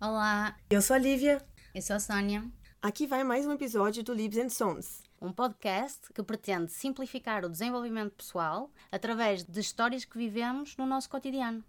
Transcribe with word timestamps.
Olá, 0.00 0.56
Eu 0.70 0.80
sou 0.80 0.94
a 0.96 0.98
Lívia. 0.98 1.44
eu 1.74 1.82
sou 1.82 1.96
a 1.96 2.00
Sónia, 2.00 2.42
Aqui 2.80 3.06
vai 3.06 3.22
mais 3.22 3.44
um 3.46 3.52
episódio 3.52 4.02
do 4.02 4.14
Libs 4.14 4.38
and 4.38 4.48
Sons. 4.48 5.02
um 5.20 5.30
podcast 5.30 6.00
que 6.14 6.22
pretende 6.22 6.72
simplificar 6.72 7.44
o 7.44 7.50
desenvolvimento 7.50 8.12
pessoal 8.12 8.70
através 8.90 9.44
de 9.44 9.60
histórias 9.60 10.04
que 10.06 10.16
vivemos 10.16 10.74
no 10.78 10.86
nosso 10.86 11.10
cotidiano. 11.10 11.62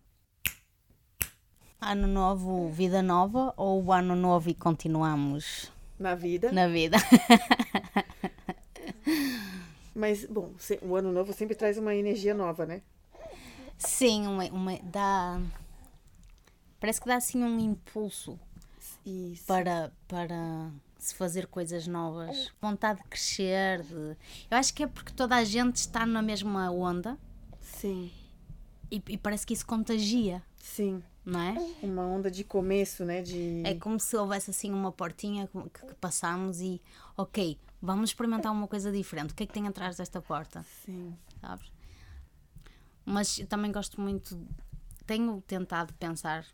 Ano 1.82 2.08
novo, 2.08 2.70
vida 2.72 3.02
nova 3.02 3.54
ou 3.58 3.92
ano 3.92 4.16
novo 4.16 4.50
e 4.50 4.54
continuamos 4.54 5.72
Na 6.00 6.16
vida. 6.16 6.52
na 6.54 6.68
vida? 6.70 6.98
Mas, 9.94 10.26
bom, 10.26 10.54
o 10.82 10.96
ano 10.96 11.12
novo 11.12 11.34
sempre 11.34 11.56
traz 11.56 11.78
uma 11.78 11.94
energia 11.96 12.34
nova, 12.34 12.66
né? 12.66 12.82
Sim, 13.78 14.28
uma, 14.28 14.44
uma- 14.46 14.80
dá. 14.84 15.42
Parece 16.80 17.02
que 17.02 17.08
dá 17.08 17.16
assim 17.16 17.44
um 17.44 17.60
impulso 17.60 18.40
Isso. 19.06 19.46
para, 19.46 19.92
para 20.08 20.70
se 20.98 21.14
fazer 21.16 21.48
coisas 21.48 21.88
novas, 21.88 22.52
vontade 22.62 23.02
de 23.02 23.08
crescer. 23.10 23.82
de- 23.84 24.16
Eu 24.50 24.58
acho 24.58 24.74
que 24.74 24.84
é 24.84 24.88
porque 24.88 25.12
toda 25.14 25.36
a 25.36 25.44
gente 25.44 25.78
está 25.78 26.06
na 26.06 26.22
mesma 26.22 26.70
onda 26.72 27.18
Sim, 27.62 28.12
e, 28.92 29.02
e 29.10 29.18
parece 29.18 29.46
que 29.46 29.54
isso 29.54 29.66
contagia, 29.66 30.42
sim. 30.58 31.02
não 31.26 31.40
é? 31.40 31.56
Uma 31.84 32.06
onda 32.06 32.30
de 32.32 32.44
começo, 32.44 33.04
né? 33.06 33.22
De. 33.22 33.62
É 33.66 33.74
como 33.76 34.00
se 34.00 34.16
houvesse 34.16 34.52
assim 34.52 34.72
uma 34.72 34.92
portinha 34.92 35.48
que, 35.48 35.86
que 35.88 35.94
passamos 35.96 36.60
e, 36.62 36.82
ok, 37.18 37.58
vamos 37.82 38.12
experimentar 38.12 38.52
uma 38.52 38.68
coisa 38.68 38.92
diferente. 38.92 39.32
O 39.32 39.36
que 39.36 39.44
é 39.44 39.46
que 39.46 39.54
tem 39.54 39.68
atrás 39.68 39.98
desta 39.98 40.22
porta? 40.22 40.66
Sim. 40.86 41.16
Sabes? 41.42 41.72
Mas 43.06 43.40
eu 43.40 43.48
também 43.48 43.72
gosto 43.72 44.00
muito, 44.00 44.40
tenho 45.06 45.42
tentado 45.42 45.94
pensar 45.96 46.46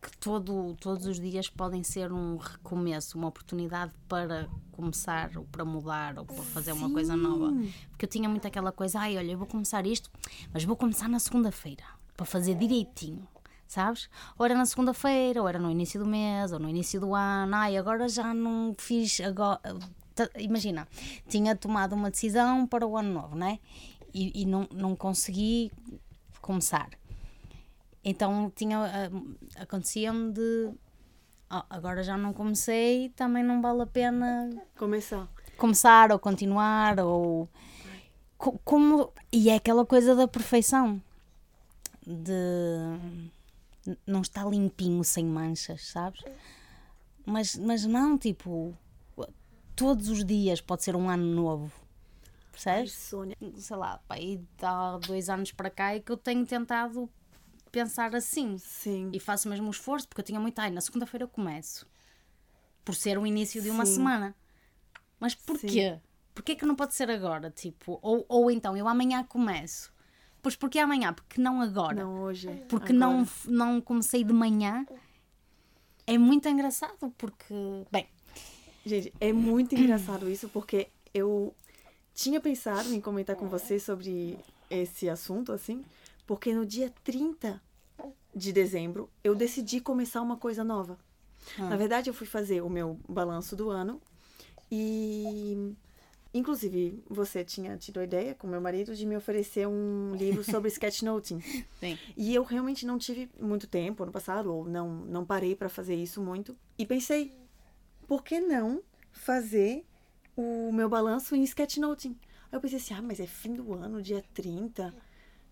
que 0.00 0.16
todo, 0.18 0.76
todos 0.80 1.06
os 1.06 1.18
dias 1.18 1.50
podem 1.50 1.82
ser 1.82 2.12
um 2.12 2.36
recomeço, 2.36 3.18
uma 3.18 3.26
oportunidade 3.26 3.92
para 4.08 4.48
começar 4.70 5.36
ou 5.36 5.44
para 5.44 5.64
mudar 5.64 6.16
ou 6.18 6.24
para 6.24 6.42
fazer 6.44 6.72
uma 6.72 6.88
coisa 6.90 7.16
nova. 7.16 7.52
Porque 7.90 8.04
eu 8.04 8.08
tinha 8.08 8.28
muito 8.28 8.46
aquela 8.46 8.70
coisa, 8.70 9.00
ai, 9.00 9.16
olha, 9.16 9.32
eu 9.32 9.38
vou 9.38 9.46
começar 9.46 9.84
isto, 9.86 10.08
mas 10.52 10.62
vou 10.64 10.76
começar 10.76 11.08
na 11.08 11.18
segunda-feira 11.18 11.82
para 12.16 12.24
fazer 12.24 12.54
direitinho. 12.54 13.26
Sabes? 13.66 14.08
Ou 14.38 14.46
era 14.46 14.54
na 14.54 14.64
segunda-feira, 14.64 15.42
ou 15.42 15.48
era 15.48 15.58
no 15.58 15.70
início 15.70 16.00
do 16.00 16.06
mês, 16.06 16.52
ou 16.52 16.58
no 16.58 16.70
início 16.70 16.98
do 16.98 17.14
ano. 17.14 17.54
Ai, 17.54 17.76
agora 17.76 18.08
já 18.08 18.32
não 18.32 18.74
fiz. 18.78 19.20
Agora, 19.20 19.60
imagina, 20.38 20.86
tinha 21.28 21.54
tomado 21.56 21.94
uma 21.94 22.10
decisão 22.10 22.66
para 22.66 22.86
o 22.86 22.96
ano 22.96 23.12
novo, 23.12 23.36
né? 23.36 23.58
E, 24.14 24.42
e 24.42 24.46
não, 24.46 24.66
não 24.72 24.96
consegui 24.96 25.70
começar. 26.40 26.88
Então 28.04 28.50
tinha, 28.54 28.78
ah, 28.78 29.62
acontecia-me 29.62 30.32
de 30.32 30.70
"Oh, 31.50 31.62
agora 31.68 32.02
já 32.02 32.16
não 32.16 32.32
comecei, 32.32 33.10
também 33.10 33.42
não 33.42 33.60
vale 33.60 33.82
a 33.82 33.86
pena 33.86 34.50
Começar. 34.76 35.28
começar 35.56 36.10
ou 36.12 36.18
continuar 36.18 36.98
ou 37.00 37.48
co- 38.38 38.58
como 38.64 39.12
e 39.32 39.50
é 39.50 39.56
aquela 39.56 39.84
coisa 39.84 40.14
da 40.14 40.26
perfeição 40.28 41.02
de 42.06 42.32
não 44.06 44.20
está 44.22 44.44
limpinho 44.44 45.02
sem 45.04 45.24
manchas, 45.24 45.86
sabes? 45.88 46.22
Mas, 47.24 47.56
mas 47.56 47.84
não, 47.84 48.16
tipo, 48.16 48.74
todos 49.78 50.08
os 50.08 50.24
dias 50.24 50.60
pode 50.60 50.82
ser 50.82 50.96
um 50.96 51.08
ano 51.08 51.24
novo. 51.24 51.72
Percebes? 52.50 52.92
Sônia. 52.92 53.36
sei 53.56 53.76
lá, 53.76 53.98
pá, 54.08 54.18
e 54.18 54.44
há 54.60 54.98
dois 54.98 55.30
anos 55.30 55.52
para 55.52 55.70
cá 55.70 55.94
é 55.94 56.00
que 56.00 56.10
eu 56.10 56.16
tenho 56.16 56.44
tentado 56.44 57.08
pensar 57.70 58.12
assim. 58.16 58.58
Sim. 58.58 59.10
E 59.12 59.20
faço 59.20 59.48
mesmo 59.48 59.68
um 59.68 59.70
esforço, 59.70 60.08
porque 60.08 60.20
eu 60.20 60.24
tinha 60.24 60.40
muito, 60.40 60.58
ai, 60.58 60.70
na 60.70 60.80
segunda-feira 60.80 61.22
eu 61.22 61.28
começo. 61.28 61.86
Por 62.84 62.96
ser 62.96 63.18
o 63.18 63.24
início 63.24 63.62
de 63.62 63.70
uma 63.70 63.86
Sim. 63.86 63.94
semana. 63.94 64.34
Mas 65.20 65.36
porquê? 65.36 66.00
Porquê 66.34 66.56
que 66.56 66.66
não 66.66 66.74
pode 66.74 66.94
ser 66.94 67.08
agora? 67.08 67.48
Tipo, 67.48 68.00
ou, 68.02 68.26
ou 68.28 68.50
então, 68.50 68.76
eu 68.76 68.88
amanhã 68.88 69.22
começo. 69.22 69.92
Pois 70.42 70.56
porquê 70.56 70.80
amanhã? 70.80 71.12
Porque 71.12 71.40
não 71.40 71.60
agora. 71.60 72.02
Não 72.02 72.22
hoje. 72.22 72.48
porque 72.68 72.92
agora. 72.92 73.12
não, 73.12 73.28
não 73.46 73.80
comecei 73.80 74.24
de 74.24 74.32
manhã. 74.32 74.84
É 76.04 76.18
muito 76.18 76.48
engraçado, 76.48 77.12
porque, 77.18 77.54
bem, 77.92 78.08
Gente, 78.88 79.12
é 79.20 79.34
muito 79.34 79.74
engraçado 79.74 80.30
isso, 80.30 80.48
porque 80.48 80.88
eu 81.12 81.54
tinha 82.14 82.40
pensado 82.40 82.92
em 82.94 83.00
comentar 83.00 83.36
com 83.36 83.46
você 83.46 83.78
sobre 83.78 84.38
esse 84.70 85.10
assunto, 85.10 85.52
assim, 85.52 85.84
porque 86.26 86.54
no 86.54 86.64
dia 86.64 86.90
30 87.04 87.60
de 88.34 88.50
dezembro 88.50 89.10
eu 89.22 89.34
decidi 89.34 89.78
começar 89.78 90.22
uma 90.22 90.38
coisa 90.38 90.64
nova. 90.64 90.98
Na 91.58 91.76
verdade, 91.76 92.08
eu 92.08 92.14
fui 92.14 92.26
fazer 92.26 92.62
o 92.62 92.68
meu 92.68 92.98
balanço 93.08 93.54
do 93.54 93.70
ano 93.70 94.00
e. 94.70 95.74
Inclusive, 96.32 97.02
você 97.08 97.42
tinha 97.42 97.74
tido 97.78 98.00
a 98.00 98.04
ideia 98.04 98.34
com 98.34 98.46
meu 98.46 98.60
marido 98.60 98.94
de 98.94 99.06
me 99.06 99.16
oferecer 99.16 99.66
um 99.66 100.14
livro 100.14 100.44
sobre 100.44 100.68
sketchnoting. 100.68 101.40
sim. 101.80 101.98
E 102.16 102.34
eu 102.34 102.42
realmente 102.42 102.84
não 102.84 102.98
tive 102.98 103.30
muito 103.40 103.66
tempo 103.66 104.02
ano 104.02 104.12
passado, 104.12 104.52
ou 104.52 104.64
não, 104.64 104.88
não 104.88 105.24
parei 105.24 105.54
para 105.54 105.70
fazer 105.70 105.94
isso 105.94 106.20
muito. 106.20 106.54
E 106.78 106.84
pensei, 106.84 107.34
por 108.08 108.24
que 108.24 108.40
não 108.40 108.82
fazer 109.12 109.84
o 110.34 110.72
meu 110.72 110.88
balanço 110.88 111.36
em 111.36 111.42
sketchnoting? 111.44 112.18
Aí 112.50 112.56
eu 112.56 112.60
pensei 112.60 112.78
assim, 112.78 112.94
ah, 112.94 113.02
mas 113.02 113.20
é 113.20 113.26
fim 113.26 113.52
do 113.52 113.74
ano, 113.74 114.02
dia 114.02 114.24
30. 114.32 114.94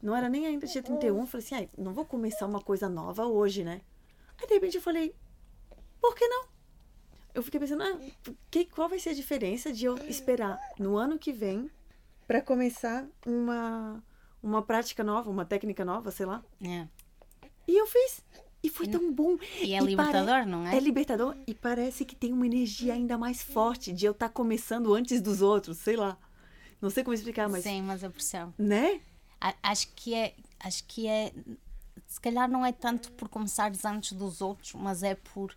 Não 0.03 0.17
era 0.17 0.29
nem 0.29 0.47
ainda 0.47 0.67
dia 0.67 0.83
31. 0.83 1.21
Eu 1.21 1.27
falei 1.27 1.47
assim, 1.47 1.55
ah, 1.55 1.69
não 1.77 1.93
vou 1.93 2.07
começar 2.07 2.47
uma 2.47 2.61
coisa 2.61 2.89
nova 2.89 3.27
hoje, 3.27 3.63
né? 3.63 3.83
Aí 4.41 4.49
de 4.49 4.55
repente 4.55 4.77
eu 4.77 4.83
falei, 4.83 5.15
por 6.01 6.15
que 6.15 6.27
não? 6.27 6.47
Eu 7.35 7.43
fiquei 7.43 7.61
pensando, 7.61 7.83
ah, 7.83 8.01
que, 8.51 8.65
qual 8.65 8.89
vai 8.89 8.99
ser 8.99 9.11
a 9.11 9.15
diferença 9.15 9.71
de 9.71 9.85
eu 9.85 9.95
esperar 10.09 10.59
no 10.79 10.97
ano 10.97 11.19
que 11.19 11.35
vem 11.35 11.71
para 12.27 12.41
começar 12.41 13.07
uma, 13.27 14.03
uma 14.43 14.63
prática 14.63 15.05
nova, 15.05 15.31
uma 15.31 15.45
técnica 15.45 15.85
nova, 15.85 16.11
sei 16.11 16.25
lá. 16.25 16.43
É. 16.63 16.89
E 17.69 17.79
eu 17.79 17.87
fiz. 17.87 18.25
E 18.67 18.71
foi 18.71 18.87
tão 18.89 19.13
bom. 19.13 19.37
E 19.61 19.73
é 19.75 19.79
pare- 19.79 19.91
libertador, 19.91 20.47
não 20.47 20.67
é? 20.67 20.77
É 20.77 20.81
libertador 20.81 21.37
e 21.47 21.55
parece 21.55 22.05
que 22.05 22.15
tem 22.15 22.33
uma 22.33 22.47
energia 22.47 22.95
ainda 22.95 23.17
mais 23.19 23.43
forte 23.43 23.93
de 23.93 24.07
eu 24.07 24.13
estar 24.13 24.29
começando 24.29 24.95
antes 24.95 25.21
dos 25.21 25.41
outros, 25.43 25.79
sei 25.79 25.97
lá. 25.97 26.17
Não 26.81 26.91
sei 26.91 27.03
como 27.05 27.15
explicar, 27.15 27.49
mas. 27.49 27.63
Sim, 27.65 27.83
mas 27.83 28.03
eu 28.03 28.11
percebo. 28.11 28.53
Né? 28.59 29.01
A- 29.41 29.55
Acho 29.63 29.89
que 29.95 30.15
é, 30.15 30.35
acho 30.61 30.85
que 30.85 31.07
é, 31.07 31.33
se 32.07 32.21
calhar 32.21 32.51
não 32.51 32.65
é 32.65 32.73
tanto 32.73 33.11
por 33.13 33.29
começares 33.29 33.85
antes 33.85 34.13
dos 34.13 34.41
outros, 34.41 34.73
mas 34.75 35.03
é 35.03 35.15
por 35.15 35.55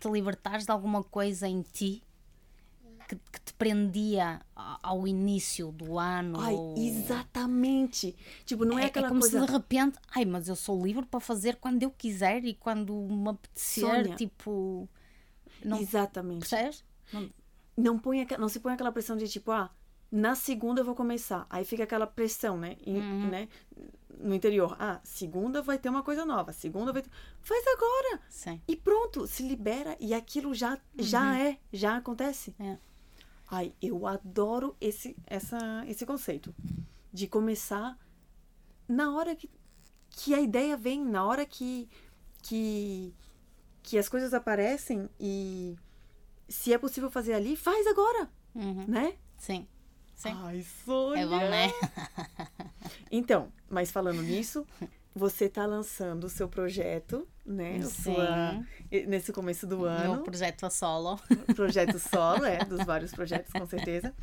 te 0.00 0.08
libertares 0.08 0.64
de 0.64 0.72
alguma 0.72 1.02
coisa 1.04 1.46
em 1.48 1.62
ti 1.62 2.02
que, 3.16 3.30
que 3.32 3.40
te 3.40 3.52
prendia 3.54 4.40
ao 4.54 5.06
início 5.06 5.70
do 5.72 5.98
ano. 5.98 6.40
Ai, 6.40 6.54
ou- 6.54 6.74
exatamente. 6.78 8.14
Tipo, 8.44 8.64
não 8.64 8.78
é, 8.78 8.84
É, 8.84 8.86
aquela 8.86 9.06
é 9.06 9.08
como 9.08 9.20
coisa. 9.20 9.40
se 9.40 9.46
de 9.46 9.52
repente, 9.52 9.98
ai, 10.14 10.24
mas 10.24 10.48
eu 10.48 10.56
sou 10.56 10.82
livre 10.84 11.04
para 11.06 11.20
fazer 11.20 11.56
quando 11.56 11.82
eu 11.82 11.90
quiser 11.90 12.44
e 12.44 12.54
quando 12.54 12.94
me 12.94 13.28
apetecer, 13.30 14.14
tipo, 14.16 14.88
não 15.64 15.78
Exatamente. 15.80 16.40
percebes? 16.48 16.84
Não- 17.12 17.30
Não, 17.76 17.98
põe, 17.98 18.26
não 18.38 18.48
se 18.50 18.60
põe 18.60 18.74
aquela 18.74 18.92
pressão 18.92 19.16
de 19.16 19.26
tipo, 19.26 19.50
ah, 19.50 19.70
na 20.10 20.34
segunda 20.34 20.82
eu 20.82 20.84
vou 20.84 20.94
começar. 20.94 21.46
Aí 21.48 21.64
fica 21.64 21.84
aquela 21.84 22.06
pressão, 22.06 22.58
né? 22.58 22.76
Em- 22.86 22.98
Uhum. 22.98 23.28
né? 23.30 23.48
No 24.18 24.34
interior. 24.34 24.76
Ah, 24.78 25.00
segunda 25.02 25.62
vai 25.62 25.78
ter 25.78 25.88
uma 25.88 26.02
coisa 26.02 26.24
nova. 26.26 26.52
Segunda 26.52 26.92
vai 26.92 27.00
ter. 27.00 27.10
Faz 27.40 27.64
agora! 27.66 28.20
Sim. 28.28 28.60
E 28.68 28.76
pronto, 28.76 29.26
se 29.26 29.42
libera 29.42 29.96
e 29.98 30.12
aquilo 30.12 30.52
já, 30.54 30.78
já 30.98 31.38
é, 31.40 31.58
já 31.72 31.96
acontece. 31.96 32.54
É. 32.60 32.76
Ai, 33.54 33.74
eu 33.82 34.06
adoro 34.06 34.74
esse, 34.80 35.14
essa, 35.26 35.58
esse 35.86 36.06
conceito 36.06 36.54
de 37.12 37.26
começar 37.28 37.98
na 38.88 39.14
hora 39.14 39.36
que, 39.36 39.50
que 40.08 40.32
a 40.34 40.40
ideia 40.40 40.74
vem, 40.74 41.04
na 41.04 41.22
hora 41.22 41.44
que, 41.44 41.86
que, 42.42 43.12
que 43.82 43.98
as 43.98 44.08
coisas 44.08 44.32
aparecem 44.32 45.06
e 45.20 45.76
se 46.48 46.72
é 46.72 46.78
possível 46.78 47.10
fazer 47.10 47.34
ali, 47.34 47.54
faz 47.54 47.86
agora, 47.86 48.30
Uhum. 48.54 48.86
né? 48.88 49.16
Sim. 49.36 49.68
Sim. 50.14 50.30
Ai, 50.34 50.62
Sônia! 50.84 51.22
É 51.22 51.26
bom, 51.26 51.38
né? 51.38 51.68
Então, 53.10 53.52
mas 53.68 53.90
falando 53.90 54.22
nisso, 54.22 54.66
você 55.14 55.46
tá 55.48 55.66
lançando 55.66 56.24
o 56.24 56.30
seu 56.30 56.48
projeto, 56.48 57.28
né? 57.44 57.80
Sua- 57.82 58.64
nesse 59.06 59.32
começo 59.32 59.66
do 59.66 59.84
ano. 59.84 60.14
Meu 60.14 60.22
projeto 60.22 60.68
solo. 60.70 61.18
projeto 61.56 61.98
solo, 61.98 62.44
é, 62.44 62.64
dos 62.64 62.84
vários 62.84 63.12
projetos, 63.12 63.52
com 63.52 63.66
certeza. 63.66 64.14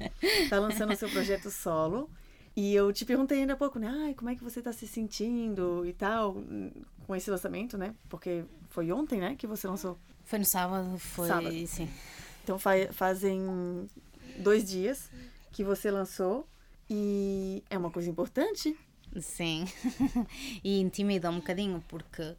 Tá 0.50 0.60
lançando 0.60 0.94
o 0.94 0.96
seu 0.96 1.10
projeto 1.10 1.50
solo. 1.50 2.10
E 2.56 2.74
eu 2.74 2.92
te 2.92 3.06
perguntei 3.06 3.40
ainda 3.42 3.54
há 3.54 3.58
pouco, 3.58 3.80
né? 3.80 3.88
Ai, 4.06 4.14
como 4.14 4.30
é 4.30 4.36
que 4.36 4.44
você 4.44 4.62
tá 4.62 4.74
se 4.74 4.88
sentindo 4.88 5.86
e 5.86 5.94
tal, 5.94 6.36
com 7.08 7.16
esse 7.16 7.30
lançamento, 7.30 7.78
né? 7.78 7.94
Porque 8.10 8.44
foi 8.70 8.92
ontem, 8.92 9.20
né, 9.20 9.36
que 9.38 9.48
você 9.48 9.68
lançou. 9.68 9.98
Foi 10.24 10.40
no 10.40 10.46
sábado, 10.46 10.98
foi. 10.98 11.28
Sábado. 11.28 11.68
Sim. 11.68 11.90
Então 12.44 12.58
fa- 12.60 12.92
fazem 12.92 13.88
dois 14.40 14.64
dias 14.70 15.10
que 15.52 15.64
você 15.64 15.90
lançou. 15.92 16.48
E 16.90 17.64
é 17.70 17.78
uma 17.78 17.92
coisa 17.92 18.10
importante, 18.10 18.76
Sim. 19.22 19.66
e 20.64 20.80
intimida 20.80 21.30
um 21.30 21.36
bocadinho 21.36 21.84
porque 21.88 22.36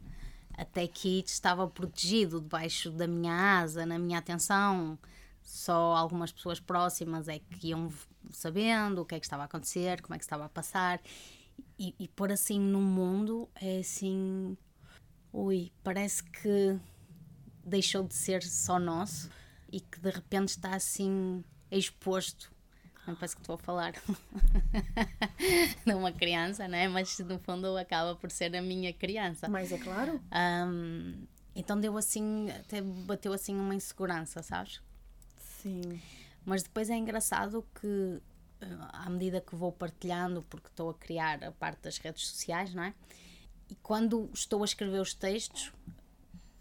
até 0.61 0.83
aqui 0.83 1.23
estava 1.25 1.67
protegido 1.67 2.39
debaixo 2.39 2.91
da 2.91 3.07
minha 3.07 3.33
asa, 3.59 3.83
na 3.83 3.97
minha 3.97 4.19
atenção. 4.19 4.97
Só 5.41 5.95
algumas 5.95 6.31
pessoas 6.31 6.59
próximas 6.59 7.27
é 7.27 7.39
que 7.39 7.69
iam 7.69 7.91
sabendo 8.29 9.01
o 9.01 9.05
que 9.05 9.15
é 9.15 9.19
que 9.19 9.25
estava 9.25 9.41
a 9.41 9.45
acontecer, 9.45 10.01
como 10.01 10.13
é 10.13 10.19
que 10.19 10.23
estava 10.23 10.45
a 10.45 10.49
passar. 10.49 11.01
E, 11.79 11.95
e 11.97 12.07
pôr 12.07 12.31
assim 12.31 12.59
no 12.59 12.79
mundo 12.79 13.49
é 13.55 13.79
assim. 13.79 14.55
Ui, 15.33 15.71
parece 15.83 16.23
que 16.23 16.79
deixou 17.65 18.03
de 18.03 18.13
ser 18.13 18.43
só 18.43 18.77
nosso 18.77 19.31
e 19.71 19.79
que 19.79 19.99
de 19.99 20.11
repente 20.11 20.49
está 20.49 20.75
assim 20.75 21.43
exposto. 21.71 22.50
Não 23.07 23.15
parece 23.15 23.35
que 23.35 23.41
estou 23.41 23.55
a 23.55 23.57
falar 23.57 23.93
de 25.85 25.93
uma 25.93 26.11
criança, 26.11 26.67
né? 26.67 26.87
mas 26.87 27.17
no 27.19 27.39
fundo 27.39 27.75
acaba 27.77 28.15
por 28.15 28.29
ser 28.29 28.55
a 28.55 28.61
minha 28.61 28.93
criança. 28.93 29.49
Mas 29.49 29.71
é 29.71 29.77
claro. 29.77 30.21
Um, 30.31 31.25
então 31.55 31.79
deu 31.79 31.97
assim, 31.97 32.49
até 32.51 32.81
bateu 32.81 33.33
assim 33.33 33.55
uma 33.55 33.73
insegurança, 33.73 34.43
sabes? 34.43 34.81
Sim. 35.37 36.01
Mas 36.45 36.63
depois 36.63 36.89
é 36.89 36.95
engraçado 36.95 37.65
que 37.79 38.21
à 38.93 39.09
medida 39.09 39.41
que 39.41 39.55
vou 39.55 39.71
partilhando, 39.71 40.43
porque 40.43 40.67
estou 40.67 40.89
a 40.89 40.93
criar 40.93 41.43
a 41.43 41.51
parte 41.51 41.81
das 41.81 41.97
redes 41.97 42.27
sociais, 42.27 42.73
não 42.73 42.83
é? 42.83 42.93
E 43.69 43.75
quando 43.75 44.29
estou 44.33 44.61
a 44.61 44.65
escrever 44.65 44.99
os 44.99 45.13
textos, 45.13 45.71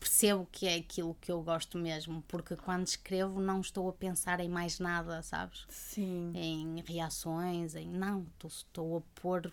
percebo 0.01 0.49
que 0.51 0.67
é 0.67 0.77
aquilo 0.77 1.15
que 1.21 1.31
eu 1.31 1.43
gosto 1.43 1.77
mesmo, 1.77 2.25
porque 2.27 2.57
quando 2.57 2.87
escrevo 2.87 3.39
não 3.39 3.61
estou 3.61 3.89
a 3.89 3.93
pensar 3.93 4.41
em 4.41 4.49
mais 4.49 4.81
nada, 4.81 5.23
sabes? 5.23 5.67
Sim. 5.69 6.33
Em 6.35 6.83
reações, 6.83 7.75
em 7.75 7.87
não, 7.87 8.27
estou, 8.43 8.97
a 8.97 9.21
pôr 9.21 9.53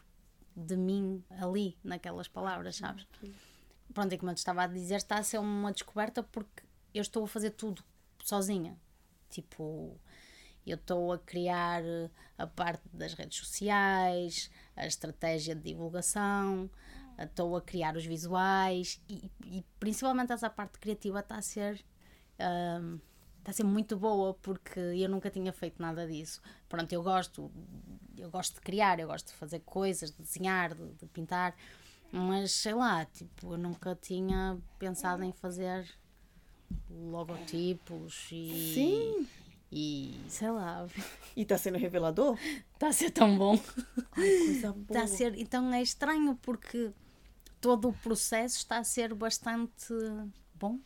de 0.55 0.77
mim 0.77 1.21
ali, 1.29 1.77
naquelas 1.83 2.29
palavras, 2.29 2.77
sabes? 2.77 3.05
Pronto, 3.93 4.13
e 4.13 4.17
como 4.17 4.31
eu 4.31 4.35
te 4.35 4.39
estava 4.39 4.63
a 4.63 4.67
dizer, 4.67 4.95
está 4.95 5.17
a 5.17 5.23
ser 5.23 5.37
uma 5.37 5.71
descoberta 5.71 6.23
porque 6.23 6.63
eu 6.93 7.01
estou 7.01 7.25
a 7.25 7.27
fazer 7.27 7.51
tudo 7.51 7.83
sozinha. 8.23 8.75
Tipo, 9.29 9.99
eu 10.65 10.75
estou 10.75 11.11
a 11.11 11.19
criar 11.19 11.83
a 12.37 12.47
parte 12.47 12.83
das 12.93 13.13
redes 13.13 13.37
sociais, 13.37 14.49
a 14.75 14.87
estratégia 14.87 15.53
de 15.53 15.61
divulgação, 15.61 16.69
estou 17.17 17.55
a 17.55 17.61
criar 17.61 17.95
os 17.95 18.05
visuais 18.05 19.01
e, 19.09 19.31
e, 19.45 19.63
principalmente 19.79 20.31
essa 20.31 20.49
parte 20.49 20.79
criativa 20.79 21.19
está 21.19 21.37
a 21.37 21.41
ser 21.41 21.83
um, 22.39 22.99
está 23.39 23.51
a 23.51 23.53
ser 23.53 23.63
muito 23.63 23.97
boa 23.97 24.33
porque 24.35 24.79
eu 24.79 25.09
nunca 25.09 25.29
tinha 25.29 25.51
feito 25.51 25.81
nada 25.81 26.05
disso 26.07 26.41
pronto 26.69 26.91
eu 26.93 27.01
gosto 27.01 27.51
eu 28.17 28.29
gosto 28.29 28.55
de 28.55 28.61
criar 28.61 28.99
eu 28.99 29.07
gosto 29.07 29.27
de 29.27 29.33
fazer 29.33 29.59
coisas 29.61 30.11
de 30.11 30.21
desenhar 30.21 30.73
de, 30.75 30.85
de 30.93 31.05
pintar 31.07 31.55
mas 32.11 32.51
sei 32.51 32.73
lá 32.73 33.05
tipo 33.05 33.53
eu 33.53 33.57
nunca 33.57 33.95
tinha 33.95 34.57
pensado 34.77 35.23
em 35.23 35.31
fazer 35.31 35.87
logotipos 36.89 38.27
e 38.31 38.73
Sim. 38.73 39.27
e 39.71 40.19
sei 40.27 40.51
lá 40.51 40.85
E 41.35 41.45
tá 41.45 41.57
sendo 41.57 41.77
revelador? 41.77 42.37
está 42.73 42.87
a 42.89 42.93
ser 42.93 43.11
tão 43.11 43.37
bom 43.37 43.59
Ai, 44.11 44.29
coisa 44.45 44.71
boa. 44.73 44.85
Está 44.87 45.03
a 45.03 45.07
ser, 45.07 45.37
então 45.37 45.73
é 45.73 45.81
estranho 45.81 46.35
porque 46.41 46.91
todo 47.61 47.89
o 47.89 47.93
processo 47.93 48.57
está 48.57 48.77
a 48.77 48.83
ser 48.83 49.13
bastante 49.13 49.93
bom. 50.53 50.79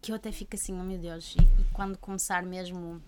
Que 0.00 0.12
eu 0.12 0.16
até 0.16 0.30
fico 0.30 0.54
assim, 0.54 0.78
oh 0.78 0.84
meu 0.84 0.98
Deus, 0.98 1.34
e, 1.36 1.40
e 1.60 1.64
quando 1.72 1.98
começar 1.98 2.42
mesmo 2.42 3.02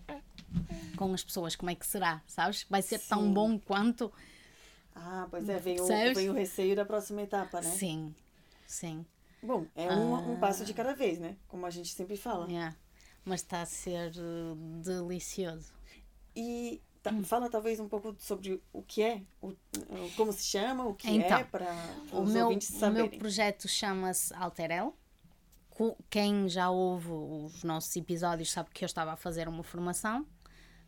com 0.96 1.12
as 1.12 1.22
pessoas, 1.22 1.54
como 1.54 1.70
é 1.70 1.74
que 1.74 1.86
será? 1.86 2.22
Sabes? 2.26 2.66
Vai 2.68 2.82
ser 2.82 2.98
tão 2.98 3.22
Sim. 3.22 3.32
bom 3.32 3.58
quanto? 3.58 4.12
Ah, 4.94 5.28
pois 5.30 5.48
é, 5.48 5.58
vem 5.58 5.80
o, 5.80 5.86
vem 5.86 6.30
o 6.30 6.32
receio 6.32 6.74
da 6.74 6.84
próxima 6.84 7.22
etapa, 7.22 7.60
né? 7.60 7.70
Sim, 7.70 8.14
sim. 8.66 9.06
Bom, 9.40 9.66
é 9.76 9.92
um, 9.92 10.32
um 10.32 10.36
passo 10.40 10.64
de 10.64 10.74
cada 10.74 10.92
vez, 10.92 11.18
né? 11.18 11.36
Como 11.46 11.64
a 11.64 11.70
gente 11.70 11.94
sempre 11.94 12.16
fala. 12.16 12.48
yeah. 12.48 12.74
Mas 13.24 13.42
está 13.42 13.62
a 13.62 13.66
ser 13.66 14.12
uh, 14.16 14.56
delicioso. 14.82 15.72
E 16.34 16.82
tá, 17.02 17.12
fala 17.24 17.48
talvez 17.50 17.78
um 17.80 17.88
pouco 17.88 18.14
sobre 18.18 18.62
o 18.72 18.82
que 18.82 19.02
é, 19.02 19.22
o, 19.42 19.52
como 20.16 20.32
se 20.32 20.44
chama, 20.44 20.84
o 20.86 20.94
que 20.94 21.08
Então, 21.10 21.38
é, 21.38 21.44
para 21.44 21.72
O 22.12 22.22
os 22.22 22.32
meu, 22.32 22.46
ouvintes 22.46 22.68
o 22.70 22.72
meu 22.72 22.80
saberem. 22.80 23.18
projeto 23.18 23.68
chama-se 23.68 24.32
Alterel. 24.34 24.96
Quem 26.10 26.48
já 26.48 26.70
ouve 26.70 27.08
os 27.10 27.62
nossos 27.62 27.94
episódios 27.94 28.50
sabe 28.50 28.68
que 28.74 28.84
eu 28.84 28.86
estava 28.86 29.12
a 29.12 29.16
fazer 29.16 29.46
uma 29.48 29.62
formação. 29.62 30.26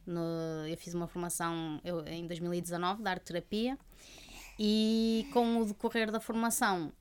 No- 0.05 0.67
eu 0.67 0.77
fiz 0.77 0.95
uma 0.95 1.07
formação 1.07 1.81
eu- 1.85 2.05
em 2.07 2.27
2019 2.27 3.01
de 3.03 3.09
arte 3.09 3.25
terapia 3.27 3.79
e 4.59 5.29
com 5.33 5.59
o 5.61 5.65
decorrer 5.65 6.11
da 6.11 6.19
formação 6.19 6.93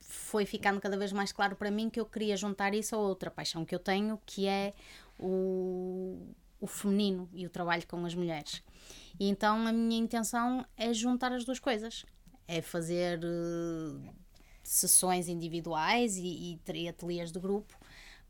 foi 0.00 0.44
ficando 0.44 0.80
cada 0.80 0.96
vez 0.98 1.12
mais 1.12 1.30
claro 1.30 1.54
para 1.54 1.70
mim 1.70 1.88
que 1.88 2.00
eu 2.00 2.06
queria 2.06 2.36
juntar 2.36 2.74
isso 2.74 2.96
a 2.96 2.98
outra 2.98 3.30
paixão 3.30 3.64
que 3.64 3.74
eu 3.74 3.78
tenho, 3.78 4.20
que 4.26 4.46
é 4.48 4.74
o, 5.18 6.18
o 6.60 6.66
feminino 6.66 7.28
e 7.32 7.46
o 7.46 7.50
trabalho 7.50 7.86
com 7.86 8.04
as 8.04 8.14
mulheres. 8.14 8.62
E 9.18 9.28
então 9.28 9.66
a 9.66 9.72
minha 9.72 9.98
intenção 10.00 10.64
é 10.76 10.92
juntar 10.92 11.32
as 11.32 11.44
duas 11.44 11.58
coisas. 11.58 12.04
É 12.46 12.60
fazer 12.60 13.20
eh, 13.22 14.10
sessões 14.62 15.28
individuais 15.28 16.16
e, 16.16 16.58
e 16.74 16.88
ateliês 16.88 17.30
de 17.32 17.38
grupo 17.38 17.78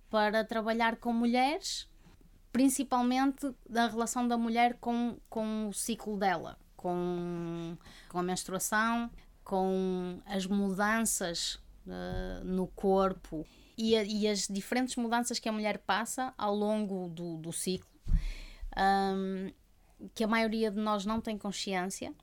para 0.09 0.45
trabalhar 0.45 0.97
com 0.97 1.13
mulheres, 1.13 1.89
principalmente 2.53 3.51
da 3.69 3.87
relação 3.87 4.27
da 4.27 4.37
mulher 4.37 4.77
com, 4.81 5.17
com 5.29 5.69
o 5.69 5.73
ciclo 5.73 6.17
dela, 6.17 6.59
com, 6.77 7.77
com 8.09 8.19
a 8.19 8.23
menstruação, 8.23 9.11
com 9.45 10.21
as 10.27 10.47
mudanças 10.47 11.59
eh, 11.89 12.43
no 12.45 12.67
corpo 12.69 13.47
e, 13.77 13.97
a- 13.97 14.05
e 14.05 14.27
as 14.29 14.47
diferentes 14.49 14.97
mudanças 14.97 15.39
que 15.39 15.49
a 15.49 15.53
mulher 15.53 15.79
passa 15.79 16.35
ao 16.37 16.55
longo 16.55 17.09
do, 17.09 17.37
do 17.39 17.53
ciclo, 17.53 17.90
ahm, 18.77 19.51
que 20.15 20.25
a 20.25 20.29
maioria 20.29 20.71
de 20.71 20.79
nós 20.79 21.05
não 21.05 21.21
tem 21.21 21.37
consciência 21.37 22.15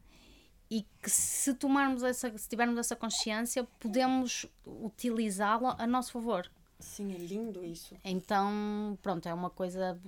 e 0.69 0.85
que 1.01 1.09
se 1.09 1.53
tomarmos 1.53 2.03
essa, 2.03 2.35
se 2.37 2.49
tivermos 2.49 2.77
essa 2.77 2.95
consciência, 2.95 3.63
podemos 3.79 4.45
utilizá-la 4.65 5.75
a 5.79 5.87
nosso 5.87 6.11
favor. 6.11 6.49
Sim, 6.79 7.13
é 7.13 7.17
lindo 7.17 7.63
isso. 7.63 7.95
Então, 8.03 8.97
pronto, 9.01 9.27
é 9.27 9.33
uma 9.33 9.49
coisa 9.49 9.99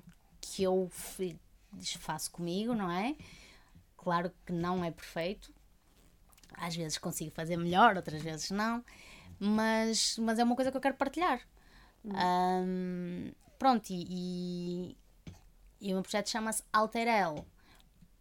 que 0.41 0.63
eu 0.63 0.89
faço 1.99 2.31
comigo, 2.31 2.73
não 2.73 2.91
é? 2.91 3.15
Claro 3.97 4.31
que 4.45 4.51
não 4.51 4.83
é 4.83 4.91
perfeito. 4.91 5.53
Às 6.53 6.75
vezes 6.75 6.97
consigo 6.97 7.31
fazer 7.31 7.57
melhor, 7.57 7.95
outras 7.95 8.21
vezes 8.21 8.51
não. 8.51 8.83
Mas, 9.39 10.17
mas 10.17 10.37
é 10.37 10.43
uma 10.43 10.55
coisa 10.55 10.71
que 10.71 10.77
eu 10.77 10.81
quero 10.81 10.95
partilhar. 10.95 11.41
Ahm, 12.05 13.31
pronto, 13.57 13.89
e, 13.91 14.05
e, 14.09 14.97
e 15.81 15.91
o 15.91 15.93
meu 15.95 16.01
projeto 16.03 16.29
chama-se 16.29 16.63
Alterel. 16.71 17.45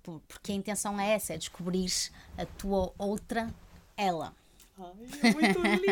Por- 0.02 0.20
Porque 0.28 0.52
a 0.52 0.54
intenção 0.54 0.98
é 1.00 1.10
essa, 1.14 1.34
é 1.34 1.38
descobrir 1.38 1.90
a 2.36 2.46
tua 2.46 2.92
outra 2.98 3.52
ela. 3.96 4.34
Ai, 4.78 4.92
é 5.30 5.32
muito 5.34 5.60
lindo! 5.60 5.90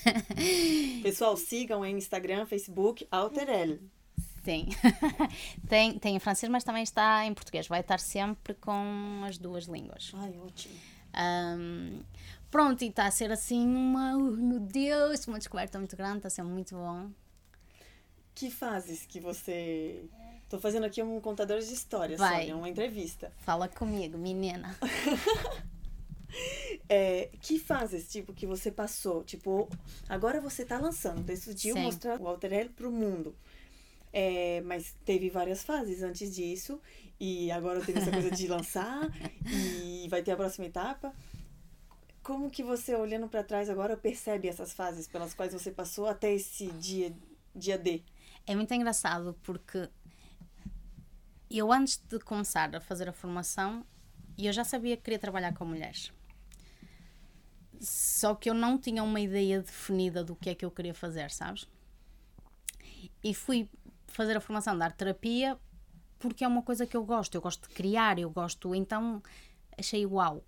Pessoal, 1.02 1.36
sigam 1.36 1.84
em 1.84 1.96
Instagram, 1.96 2.46
Facebook, 2.46 3.06
Alterel. 3.10 3.78
Sim. 4.44 4.68
tem, 5.68 5.98
tem 5.98 6.16
em 6.16 6.18
francês, 6.18 6.50
mas 6.50 6.64
também 6.64 6.82
está 6.82 7.24
em 7.26 7.34
português. 7.34 7.68
Vai 7.68 7.80
estar 7.80 8.00
sempre 8.00 8.54
com 8.54 9.22
as 9.26 9.36
duas 9.36 9.64
línguas. 9.66 10.12
Ai, 10.14 10.38
ótimo. 10.38 10.74
Ahm, 11.12 12.00
pronto, 12.50 12.82
e 12.82 12.88
está 12.88 13.06
a 13.06 13.10
ser 13.10 13.30
assim 13.30 13.66
uma. 13.66 14.16
Meu 14.16 14.60
Deus, 14.60 15.26
uma 15.26 15.38
descoberta 15.38 15.78
muito 15.78 15.96
grande, 15.96 16.18
está 16.18 16.28
a 16.28 16.30
ser 16.30 16.42
muito 16.42 16.74
bom. 16.74 17.10
Que 18.34 18.50
fases 18.50 19.04
que 19.04 19.20
você. 19.20 20.04
Tô 20.50 20.58
fazendo 20.58 20.84
aqui 20.84 21.00
um 21.00 21.20
contador 21.20 21.60
de 21.60 21.72
histórias, 21.72 22.18
Vai. 22.18 22.40
Sônia, 22.40 22.56
uma 22.56 22.68
entrevista. 22.68 23.32
Fala 23.38 23.68
comigo, 23.68 24.18
menina. 24.18 24.76
É, 26.88 27.28
que 27.40 27.58
fases, 27.58 28.08
tipo, 28.08 28.32
que 28.32 28.46
você 28.46 28.70
passou? 28.70 29.24
Tipo, 29.24 29.68
agora 30.08 30.40
você 30.40 30.64
tá 30.64 30.78
lançando, 30.78 31.22
decidiu 31.22 31.74
Sim. 31.74 31.82
mostrar 31.82 32.20
o 32.20 32.28
Alterel 32.28 32.68
pro 32.70 32.90
mundo. 32.90 33.34
É, 34.12 34.60
mas 34.60 34.94
teve 35.04 35.28
várias 35.28 35.64
fases 35.64 36.02
antes 36.04 36.34
disso, 36.34 36.80
e 37.18 37.50
agora 37.50 37.80
teve 37.80 37.98
essa 37.98 38.12
coisa 38.12 38.30
de 38.30 38.46
lançar, 38.48 39.08
e 39.44 40.06
vai 40.08 40.22
ter 40.22 40.30
a 40.30 40.36
próxima 40.36 40.66
etapa. 40.66 41.12
Como 42.22 42.48
que 42.48 42.62
você, 42.62 42.94
olhando 42.94 43.28
pra 43.28 43.42
trás 43.42 43.68
agora, 43.68 43.96
percebe 43.96 44.46
essas 44.46 44.72
fases 44.72 45.08
pelas 45.08 45.34
quais 45.34 45.52
você 45.52 45.72
passou 45.72 46.06
até 46.06 46.32
esse 46.32 46.66
dia, 46.72 47.12
dia 47.54 47.76
D? 47.76 48.02
É 48.46 48.54
muito 48.54 48.72
engraçado 48.74 49.36
porque 49.42 49.88
eu 51.58 51.72
antes 51.72 51.96
de 51.96 52.18
começar 52.20 52.74
a 52.74 52.80
fazer 52.80 53.08
a 53.08 53.12
formação, 53.12 53.84
eu 54.38 54.52
já 54.52 54.64
sabia 54.64 54.96
que 54.96 55.02
queria 55.02 55.18
trabalhar 55.18 55.52
com 55.54 55.64
mulheres. 55.64 56.12
Só 57.80 58.34
que 58.34 58.48
eu 58.48 58.54
não 58.54 58.78
tinha 58.78 59.02
uma 59.02 59.20
ideia 59.20 59.60
definida 59.60 60.22
do 60.22 60.36
que 60.36 60.50
é 60.50 60.54
que 60.54 60.64
eu 60.64 60.70
queria 60.70 60.94
fazer, 60.94 61.30
sabes? 61.30 61.66
E 63.24 63.34
fui 63.34 63.68
fazer 64.06 64.36
a 64.36 64.40
formação 64.40 64.76
de 64.76 64.82
arte 64.82 64.96
terapia 64.96 65.58
porque 66.18 66.44
é 66.44 66.48
uma 66.48 66.62
coisa 66.62 66.86
que 66.86 66.96
eu 66.96 67.02
gosto, 67.02 67.34
eu 67.34 67.40
gosto 67.40 67.66
de 67.66 67.74
criar, 67.74 68.18
eu 68.18 68.28
gosto, 68.28 68.74
então 68.74 69.22
achei 69.78 70.04
uau, 70.04 70.44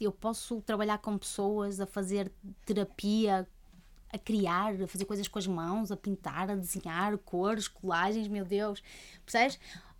eu 0.00 0.10
posso 0.10 0.62
trabalhar 0.62 0.98
com 0.98 1.18
pessoas, 1.18 1.80
a 1.80 1.86
fazer 1.86 2.32
terapia, 2.64 3.46
a 4.10 4.18
criar, 4.18 4.80
a 4.80 4.86
fazer 4.86 5.04
coisas 5.04 5.28
com 5.28 5.38
as 5.38 5.46
mãos, 5.46 5.92
a 5.92 5.96
pintar, 5.96 6.50
a 6.50 6.54
desenhar 6.54 7.16
cores, 7.18 7.68
colagens, 7.68 8.26
meu 8.26 8.44
Deus, 8.44 8.82
percebes? 9.24 9.58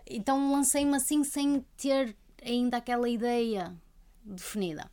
Então 0.09 0.53
lancei-me 0.53 0.97
assim 0.97 1.25
sem 1.25 1.65
ter 1.77 2.17
ainda 2.45 2.77
aquela 2.77 3.09
ideia 3.09 3.75
definida. 4.25 4.91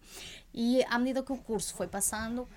E 0.54 0.84
à 0.86 1.00
medida 1.00 1.24
que 1.24 1.32
o 1.32 1.38
curso 1.38 1.74
foi 1.74 1.88
passando, 1.88 2.48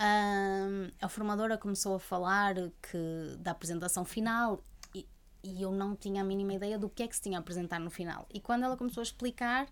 hum, 0.00 0.90
a 1.00 1.08
formadora 1.08 1.56
começou 1.56 1.94
a 1.94 2.00
falar 2.00 2.54
que 2.82 3.36
da 3.38 3.52
apresentação 3.52 4.04
final 4.04 4.62
e, 4.94 5.06
e 5.42 5.62
eu 5.62 5.70
não 5.70 5.94
tinha 5.94 6.22
a 6.22 6.24
mínima 6.24 6.54
ideia 6.54 6.78
do 6.78 6.88
que 6.88 7.02
é 7.02 7.08
que 7.08 7.14
se 7.14 7.22
tinha 7.22 7.38
a 7.38 7.40
apresentar 7.40 7.78
no 7.78 7.90
final. 7.90 8.26
E 8.32 8.40
quando 8.40 8.64
ela 8.64 8.76
começou 8.76 9.00
a 9.00 9.04
explicar, 9.04 9.68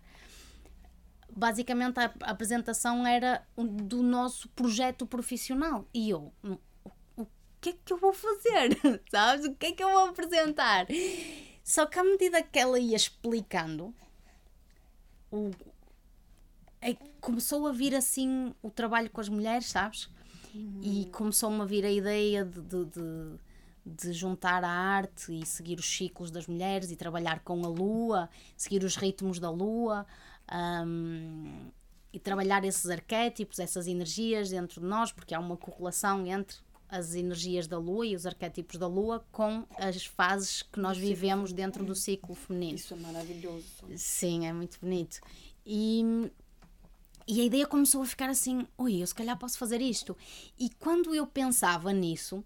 basicamente 1.29 1.99
a, 1.99 2.11
apresentação 2.21 3.05
era 3.05 3.45
do 3.57 4.01
nosso 4.01 4.49
projeto 4.49 5.05
profissional. 5.05 5.85
E 5.93 6.09
eu, 6.09 6.33
o, 6.43 6.57
o 7.17 7.27
que 7.59 7.69
é 7.69 7.73
que 7.73 7.93
eu 7.93 7.97
vou 7.97 8.13
fazer? 8.13 8.79
Sabes? 9.11 9.45
O 9.45 9.55
que 9.55 9.67
é 9.67 9.71
que 9.73 9.83
eu 9.83 9.91
vou 9.91 10.09
apresentar? 10.09 10.87
Só 11.67 11.85
que 11.85 11.99
à 11.99 12.03
medida 12.03 12.41
que 12.41 12.57
ela 12.57 12.79
ia 12.79 12.95
explicando, 12.95 13.93
o, 15.29 15.51
é, 16.79 16.93
começou 17.19 17.67
a 17.67 17.73
vir 17.73 17.93
assim 17.93 18.55
o 18.61 18.71
trabalho 18.71 19.09
com 19.09 19.19
as 19.19 19.27
mulheres, 19.27 19.65
sabes? 19.65 20.09
Uhum. 20.55 20.79
E 20.81 21.05
começou-me 21.07 21.59
a 21.59 21.65
vir 21.65 21.83
a 21.83 21.91
ideia 21.91 22.45
de, 22.45 22.61
de, 22.61 22.85
de, 22.85 23.39
de, 23.85 24.13
juntar 24.13 24.63
a 24.63 24.69
arte 24.69 25.37
e 25.37 25.45
seguir 25.45 25.77
os 25.77 25.85
ciclos 25.85 26.31
das 26.31 26.47
mulheres 26.47 26.89
e 26.89 26.95
trabalhar 26.95 27.41
com 27.41 27.61
a 27.65 27.67
lua, 27.67 28.29
seguir 28.55 28.85
os 28.85 28.95
ritmos 28.95 29.37
da 29.37 29.49
lua 29.49 30.07
um, 30.85 31.69
e 32.13 32.17
trabalhar 32.17 32.63
esses 32.63 32.89
arquétipos, 32.89 33.59
essas 33.59 33.87
energias 33.87 34.51
dentro 34.51 34.79
de 34.79 34.87
nós, 34.87 35.11
porque 35.11 35.35
há 35.35 35.39
uma 35.41 35.57
correlação 35.57 36.25
entre 36.25 36.59
as 36.89 37.15
energias 37.15 37.67
da 37.67 37.77
lua 37.77 38.05
e 38.05 38.15
os 38.15 38.25
arquétipos 38.25 38.77
da 38.77 38.87
lua 38.87 39.25
com 39.31 39.65
as 39.77 40.05
fases 40.05 40.61
que 40.61 40.79
nós 40.79 40.97
vivemos 40.97 41.51
dentro 41.51 41.83
do 41.83 41.93
ciclo 41.93 42.33
feminino. 42.33 42.75
Isso 42.75 42.93
é 42.93 42.97
maravilhoso. 42.97 43.65
Sim, 43.95 44.47
é 44.47 44.53
muito 44.53 44.79
bonito. 44.79 45.19
E, 45.65 46.31
e 47.27 47.41
a 47.41 47.43
ideia 47.43 47.67
começou 47.67 48.01
a 48.01 48.05
ficar 48.05 48.29
assim: 48.29 48.65
ui, 48.77 49.01
eu 49.01 49.07
se 49.07 49.13
calhar 49.13 49.37
posso 49.37 49.57
fazer 49.57 49.81
isto. 49.81 50.15
E 50.57 50.69
quando 50.79 51.13
eu 51.13 51.27
pensava 51.27 51.91
nisso, 51.91 52.43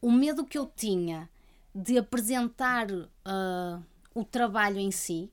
o 0.00 0.10
medo 0.10 0.44
que 0.46 0.56
eu 0.56 0.66
tinha 0.66 1.28
de 1.74 1.98
apresentar 1.98 2.90
uh, 2.90 3.84
o 4.14 4.24
trabalho 4.24 4.78
em 4.78 4.90
si 4.90 5.30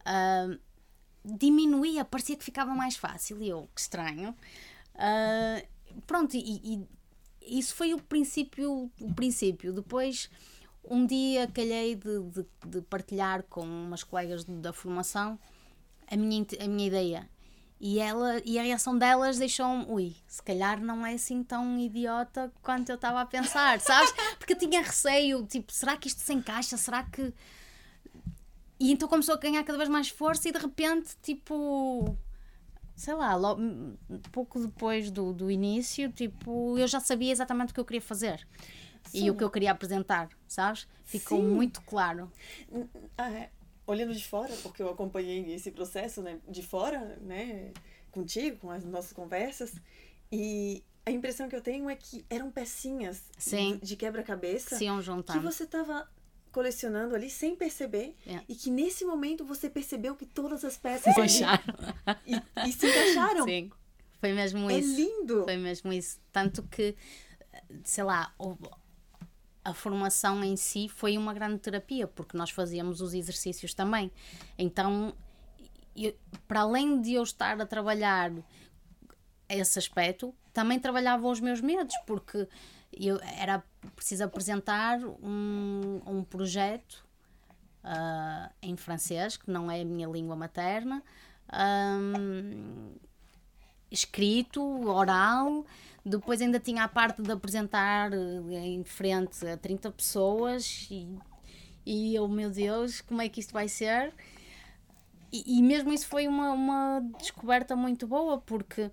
uh, 0.00 0.58
diminuía, 1.24 2.04
parecia 2.04 2.36
que 2.36 2.44
ficava 2.44 2.74
mais 2.74 2.96
fácil. 2.96 3.42
E 3.42 3.48
eu, 3.48 3.68
que 3.74 3.80
estranho. 3.80 4.36
Uh, 4.94 6.02
pronto, 6.06 6.36
e, 6.36 6.60
e, 6.62 6.86
isso 7.46 7.74
foi 7.74 7.94
o 7.94 7.98
princípio, 7.98 8.90
o 9.00 9.14
princípio. 9.14 9.72
Depois, 9.72 10.30
um 10.84 11.06
dia 11.06 11.46
calhei 11.46 11.94
de, 11.94 12.20
de, 12.20 12.46
de 12.66 12.82
partilhar 12.82 13.42
com 13.44 13.62
umas 13.62 14.02
colegas 14.02 14.44
da 14.44 14.72
formação 14.72 15.38
a 16.10 16.16
minha, 16.16 16.44
a 16.60 16.68
minha 16.68 16.88
ideia. 16.88 17.28
E, 17.80 17.98
ela, 17.98 18.40
e 18.44 18.60
a 18.60 18.62
reação 18.62 18.96
delas 18.96 19.38
deixou-me, 19.38 19.84
ui, 19.88 20.14
se 20.28 20.40
calhar 20.40 20.80
não 20.80 21.04
é 21.04 21.14
assim 21.14 21.42
tão 21.42 21.76
idiota 21.78 22.52
quanto 22.62 22.90
eu 22.90 22.94
estava 22.94 23.20
a 23.20 23.26
pensar, 23.26 23.80
sabes? 23.82 24.12
Porque 24.38 24.52
eu 24.52 24.58
tinha 24.58 24.80
receio, 24.80 25.44
tipo, 25.46 25.72
será 25.72 25.96
que 25.96 26.06
isto 26.06 26.20
se 26.20 26.32
encaixa? 26.32 26.76
Será 26.76 27.02
que. 27.02 27.34
E 28.78 28.92
então 28.92 29.08
começou 29.08 29.34
a 29.34 29.38
ganhar 29.38 29.64
cada 29.64 29.78
vez 29.78 29.88
mais 29.88 30.08
força 30.08 30.48
e 30.48 30.52
de 30.52 30.58
repente, 30.58 31.10
tipo, 31.22 32.16
sei 32.94 33.14
lá, 33.14 33.34
logo, 33.34 33.60
pouco 34.30 34.60
depois 34.60 35.10
do, 35.10 35.32
do 35.32 35.50
início, 35.50 36.10
tipo, 36.12 36.78
eu 36.78 36.86
já 36.86 37.00
sabia 37.00 37.32
exatamente 37.32 37.70
o 37.70 37.74
que 37.74 37.80
eu 37.80 37.84
queria 37.84 38.02
fazer 38.02 38.46
Sim. 39.04 39.24
e 39.26 39.30
o 39.30 39.36
que 39.36 39.42
eu 39.42 39.50
queria 39.50 39.72
apresentar, 39.72 40.28
sabes? 40.46 40.86
Ficou 41.04 41.38
Sim. 41.38 41.48
muito 41.48 41.80
claro. 41.82 42.30
Ah, 43.16 43.30
é. 43.30 43.50
Olhando 43.86 44.14
de 44.14 44.24
fora, 44.24 44.54
porque 44.62 44.82
eu 44.82 44.88
acompanhei 44.88 45.52
esse 45.52 45.70
processo 45.70 46.22
né, 46.22 46.38
de 46.48 46.62
fora, 46.62 47.18
né, 47.20 47.72
contigo, 48.12 48.58
com 48.58 48.70
as 48.70 48.84
nossas 48.84 49.12
conversas, 49.12 49.74
e 50.30 50.84
a 51.04 51.10
impressão 51.10 51.48
que 51.48 51.56
eu 51.56 51.60
tenho 51.60 51.90
é 51.90 51.96
que 51.96 52.24
eram 52.30 52.50
pecinhas 52.50 53.24
Sim. 53.36 53.78
de, 53.78 53.88
de 53.88 53.96
quebra-cabeça 53.96 54.78
que 54.78 55.38
você 55.40 55.64
estava 55.64 56.08
colecionando 56.52 57.14
ali 57.14 57.30
sem 57.30 57.56
perceber 57.56 58.14
é. 58.26 58.40
e 58.48 58.54
que 58.54 58.70
nesse 58.70 59.04
momento 59.04 59.44
você 59.44 59.68
percebeu 59.70 60.14
que 60.14 60.26
todas 60.26 60.64
as 60.64 60.76
peças 60.76 61.02
se 61.02 61.10
encaixaram 61.10 61.74
e, 62.26 62.68
e, 62.68 62.72
se 62.72 62.86
encaixaram. 62.86 63.44
Sim, 63.44 63.70
foi 64.20 64.32
mesmo 64.32 64.70
é 64.70 64.78
isso. 64.78 64.92
É 64.92 64.96
lindo. 64.96 65.44
Foi 65.44 65.56
mesmo 65.56 65.92
isso. 65.92 66.20
Tanto 66.30 66.62
que, 66.64 66.94
sei 67.82 68.04
lá, 68.04 68.32
a 69.64 69.74
formação 69.74 70.44
em 70.44 70.56
si 70.56 70.88
foi 70.88 71.16
uma 71.16 71.32
grande 71.32 71.58
terapia 71.58 72.06
porque 72.06 72.36
nós 72.36 72.50
fazíamos 72.50 73.00
os 73.00 73.14
exercícios 73.14 73.72
também. 73.74 74.12
Então, 74.58 75.14
eu, 75.96 76.14
para 76.46 76.60
além 76.60 77.00
de 77.00 77.14
eu 77.14 77.22
estar 77.22 77.60
a 77.60 77.66
trabalhar 77.66 78.30
esse 79.48 79.78
aspecto, 79.78 80.34
também 80.52 80.78
trabalhava 80.78 81.26
os 81.26 81.40
meus 81.40 81.60
medos 81.60 81.94
porque 82.06 82.46
eu 82.92 83.18
era 83.38 83.62
preciso 83.96 84.24
apresentar 84.24 84.98
um, 85.22 86.00
um 86.06 86.24
projeto 86.24 87.04
uh, 87.84 88.52
em 88.60 88.76
francês, 88.76 89.36
que 89.36 89.50
não 89.50 89.70
é 89.70 89.80
a 89.80 89.84
minha 89.84 90.08
língua 90.08 90.36
materna, 90.36 91.02
um, 91.52 92.94
escrito, 93.90 94.62
oral. 94.88 95.64
Depois 96.04 96.40
ainda 96.40 96.58
tinha 96.58 96.84
a 96.84 96.88
parte 96.88 97.22
de 97.22 97.30
apresentar 97.30 98.12
em 98.12 98.82
frente 98.82 99.46
a 99.46 99.56
30 99.56 99.90
pessoas 99.92 100.88
e, 100.90 101.16
e 101.86 102.14
eu, 102.14 102.26
meu 102.28 102.50
Deus, 102.50 103.00
como 103.00 103.22
é 103.22 103.28
que 103.28 103.38
isto 103.38 103.52
vai 103.52 103.68
ser? 103.68 104.12
E, 105.32 105.58
e 105.58 105.62
mesmo 105.62 105.92
isso 105.92 106.06
foi 106.06 106.26
uma, 106.26 106.50
uma 106.52 107.00
descoberta 107.18 107.76
muito 107.76 108.06
boa, 108.06 108.38
porque 108.38 108.90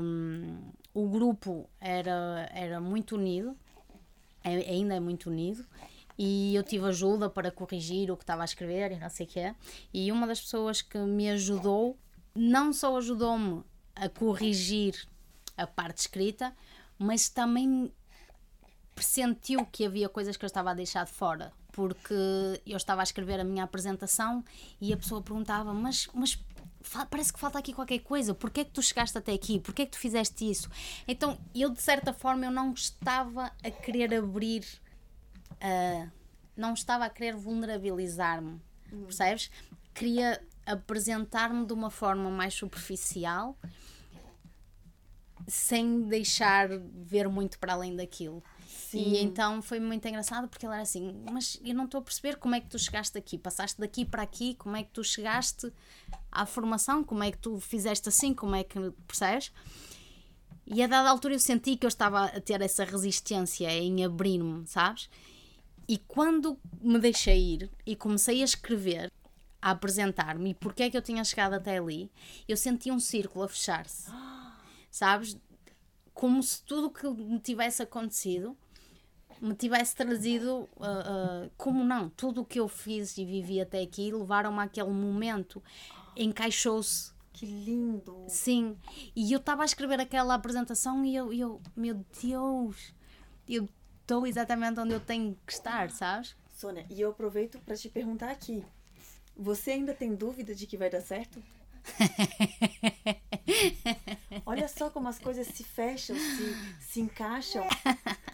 um, 0.00 0.58
o 0.92 1.08
grupo 1.08 1.68
era, 1.80 2.50
era 2.52 2.80
muito 2.80 3.16
unido, 3.16 3.56
é, 4.42 4.54
ainda 4.70 4.94
é 4.94 5.00
muito 5.00 5.30
unido, 5.30 5.64
e 6.18 6.54
eu 6.54 6.62
tive 6.62 6.86
ajuda 6.86 7.30
para 7.30 7.50
corrigir 7.50 8.10
o 8.10 8.16
que 8.16 8.22
estava 8.22 8.42
a 8.42 8.44
escrever 8.44 8.92
e 8.92 8.98
não 8.98 9.08
sei 9.08 9.24
o 9.24 9.28
que 9.28 9.40
é. 9.40 9.54
E 9.92 10.12
uma 10.12 10.26
das 10.26 10.40
pessoas 10.40 10.82
que 10.82 10.98
me 10.98 11.30
ajudou, 11.30 11.96
não 12.34 12.72
só 12.72 12.96
ajudou-me 12.98 13.62
a 13.94 14.08
corrigir 14.08 15.06
a 15.56 15.66
parte 15.66 15.98
escrita, 15.98 16.54
mas 16.98 17.30
também 17.30 17.90
pressentiu 18.94 19.64
que 19.64 19.86
havia 19.86 20.08
coisas 20.10 20.36
que 20.36 20.44
eu 20.44 20.46
estava 20.46 20.70
a 20.70 20.74
deixar 20.74 21.06
de 21.06 21.12
fora. 21.12 21.52
Porque 21.72 22.14
eu 22.66 22.76
estava 22.76 23.00
a 23.00 23.04
escrever 23.04 23.40
a 23.40 23.44
minha 23.44 23.64
apresentação 23.64 24.44
e 24.80 24.92
a 24.92 24.96
pessoa 24.96 25.22
perguntava: 25.22 25.72
Mas, 25.72 26.08
mas 26.12 26.38
parece 27.10 27.32
que 27.32 27.38
falta 27.38 27.58
aqui 27.58 27.72
qualquer 27.72 27.98
coisa, 28.00 28.34
porquê 28.34 28.60
é 28.60 28.64
que 28.64 28.70
tu 28.70 28.82
chegaste 28.82 29.16
até 29.16 29.32
aqui, 29.32 29.60
porquê 29.60 29.82
é 29.82 29.86
que 29.86 29.92
tu 29.92 29.98
fizeste 29.98 30.50
isso? 30.50 30.68
Então, 31.06 31.38
eu 31.54 31.70
de 31.70 31.80
certa 31.80 32.12
forma 32.12 32.46
eu 32.46 32.50
não 32.50 32.72
estava 32.72 33.52
a 33.62 33.70
querer 33.70 34.14
abrir, 34.14 34.64
uh, 35.52 36.10
não 36.56 36.72
estava 36.72 37.04
a 37.04 37.10
querer 37.10 37.36
vulnerabilizar-me, 37.36 38.60
uhum. 38.92 39.04
percebes? 39.04 39.50
Queria 39.94 40.42
apresentar-me 40.64 41.66
de 41.66 41.72
uma 41.72 41.90
forma 41.90 42.30
mais 42.30 42.54
superficial, 42.54 43.56
sem 45.46 46.02
deixar 46.02 46.68
ver 46.78 47.28
muito 47.28 47.58
para 47.58 47.74
além 47.74 47.96
daquilo. 47.96 48.42
Sim. 48.66 48.98
E 48.98 49.22
então 49.22 49.62
foi 49.62 49.78
muito 49.78 50.06
engraçado 50.08 50.48
porque 50.48 50.66
ele 50.66 50.72
era 50.72 50.82
assim: 50.82 51.22
Mas 51.30 51.60
eu 51.64 51.74
não 51.74 51.84
estou 51.84 52.00
a 52.00 52.02
perceber 52.02 52.36
como 52.36 52.54
é 52.54 52.60
que 52.60 52.68
tu 52.68 52.78
chegaste 52.78 53.16
aqui, 53.16 53.38
passaste 53.38 53.80
daqui 53.80 54.04
para 54.04 54.22
aqui, 54.22 54.54
como 54.54 54.76
é 54.76 54.82
que 54.82 54.90
tu 54.90 55.04
chegaste 55.04 55.72
à 56.30 56.46
formação, 56.46 57.02
como 57.02 57.22
é 57.22 57.30
que 57.30 57.38
tu 57.38 57.58
fizeste 57.58 58.08
assim, 58.08 58.32
como 58.32 58.54
é 58.54 58.64
que 58.64 58.78
percebes? 59.06 59.52
E 60.66 60.82
a 60.82 60.86
dada 60.86 61.10
altura 61.10 61.34
eu 61.34 61.40
senti 61.40 61.76
que 61.76 61.84
eu 61.84 61.88
estava 61.88 62.26
a 62.26 62.40
ter 62.40 62.60
essa 62.62 62.84
resistência 62.84 63.70
em 63.72 64.04
abrir-me, 64.04 64.66
sabes? 64.66 65.10
E 65.88 65.98
quando 65.98 66.56
me 66.80 66.98
deixei 66.98 67.54
ir 67.54 67.70
e 67.84 67.96
comecei 67.96 68.40
a 68.40 68.44
escrever, 68.44 69.10
a 69.60 69.72
apresentar-me 69.72 70.50
e 70.50 70.54
porque 70.54 70.84
é 70.84 70.90
que 70.90 70.96
eu 70.96 71.02
tinha 71.02 71.24
chegado 71.24 71.54
até 71.54 71.78
ali, 71.78 72.10
eu 72.48 72.56
senti 72.56 72.90
um 72.90 73.00
círculo 73.00 73.44
a 73.44 73.48
fechar-se, 73.48 74.10
sabes? 74.90 75.36
Como 76.14 76.42
se 76.42 76.62
tudo 76.62 76.86
o 76.86 76.90
que 76.90 77.08
me 77.08 77.40
tivesse 77.40 77.82
acontecido 77.82 78.56
me 79.40 79.54
tivesse 79.54 79.96
trazido, 79.96 80.68
uh, 80.76 81.46
uh, 81.46 81.50
como 81.56 81.82
não, 81.82 82.10
tudo 82.10 82.42
o 82.42 82.44
que 82.44 82.60
eu 82.60 82.68
fiz 82.68 83.16
e 83.16 83.24
vivi 83.24 83.60
até 83.60 83.80
aqui 83.80 84.12
levaram-me 84.12 84.60
àquele 84.60 84.90
momento, 84.90 85.62
encaixou-se. 86.16 87.12
Que 87.32 87.46
lindo! 87.46 88.26
Sim, 88.28 88.76
e 89.16 89.32
eu 89.32 89.38
estava 89.38 89.62
a 89.62 89.64
escrever 89.64 90.00
aquela 90.00 90.34
apresentação 90.34 91.04
e 91.04 91.16
eu, 91.16 91.32
eu 91.32 91.60
meu 91.74 92.04
Deus, 92.22 92.92
eu 93.48 93.66
estou 94.00 94.26
exatamente 94.26 94.78
onde 94.78 94.92
eu 94.92 95.00
tenho 95.00 95.36
que 95.46 95.52
estar, 95.52 95.90
sabes? 95.90 96.36
Sônia, 96.54 96.84
e 96.90 97.00
eu 97.00 97.10
aproveito 97.10 97.58
para 97.60 97.76
te 97.76 97.88
perguntar 97.88 98.30
aqui. 98.30 98.62
Você 99.36 99.70
ainda 99.70 99.94
tem 99.94 100.14
dúvida 100.14 100.54
de 100.54 100.66
que 100.66 100.76
vai 100.76 100.90
dar 100.90 101.00
certo? 101.00 101.42
Olha 104.44 104.68
só 104.68 104.90
como 104.90 105.08
as 105.08 105.18
coisas 105.18 105.46
se 105.46 105.64
fecham, 105.64 106.14
se, 106.14 106.54
se 106.80 107.00
encaixam. 107.00 107.66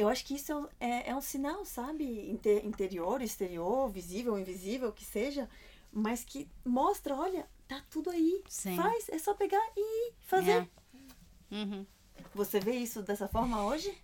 Eu 0.00 0.08
acho 0.08 0.24
que 0.24 0.34
isso 0.34 0.66
é, 0.80 1.10
é 1.10 1.14
um 1.14 1.20
sinal, 1.20 1.62
sabe? 1.66 2.30
Inter, 2.30 2.64
interior, 2.64 3.20
exterior, 3.20 3.86
visível, 3.90 4.38
invisível, 4.38 4.90
que 4.92 5.04
seja, 5.04 5.46
mas 5.92 6.24
que 6.24 6.48
mostra, 6.64 7.14
olha, 7.14 7.46
tá 7.68 7.82
tudo 7.90 8.08
aí. 8.08 8.42
Sim. 8.48 8.76
Faz, 8.76 9.10
é 9.10 9.18
só 9.18 9.34
pegar 9.34 9.60
e 9.76 10.12
fazer. 10.20 10.66
É. 11.52 11.54
Uhum. 11.54 11.84
Você 12.34 12.58
vê 12.60 12.76
isso 12.76 13.02
dessa 13.02 13.28
forma 13.28 13.62
hoje? 13.62 13.94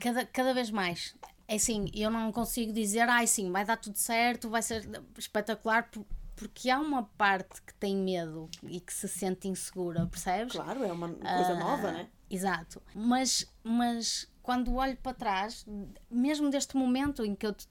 Cada, 0.00 0.24
cada 0.24 0.54
vez 0.54 0.70
mais. 0.70 1.14
É 1.46 1.56
assim, 1.56 1.90
eu 1.94 2.10
não 2.10 2.32
consigo 2.32 2.72
dizer, 2.72 3.06
ai 3.08 3.26
sim, 3.26 3.52
vai 3.52 3.64
dar 3.66 3.76
tudo 3.76 3.98
certo, 3.98 4.48
vai 4.48 4.62
ser 4.62 4.88
espetacular, 5.18 5.90
por- 5.90 6.06
porque 6.34 6.70
há 6.70 6.78
uma 6.80 7.02
parte 7.18 7.60
que 7.60 7.74
tem 7.74 7.94
medo 7.94 8.48
e 8.62 8.80
que 8.80 8.92
se 8.92 9.06
sente 9.06 9.48
insegura, 9.48 10.06
percebes? 10.06 10.54
Claro, 10.54 10.82
é 10.82 10.90
uma 10.90 11.08
coisa 11.10 11.52
Ah, 11.52 11.58
nova, 11.58 11.92
né? 11.92 12.08
Exato. 12.32 12.80
Mas, 12.94 13.46
mas 13.62 14.26
quando 14.42 14.74
olho 14.74 14.96
para 14.96 15.12
trás, 15.14 15.66
mesmo 16.10 16.48
deste 16.50 16.76
momento 16.76 17.24
em 17.24 17.34
que 17.34 17.46
eu, 17.46 17.52
te- 17.52 17.68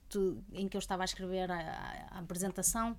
em 0.52 0.68
que 0.68 0.76
eu 0.76 0.78
estava 0.78 1.02
a 1.02 1.04
escrever 1.04 1.50
a, 1.50 1.58
a- 2.12 2.18
apresentação 2.20 2.96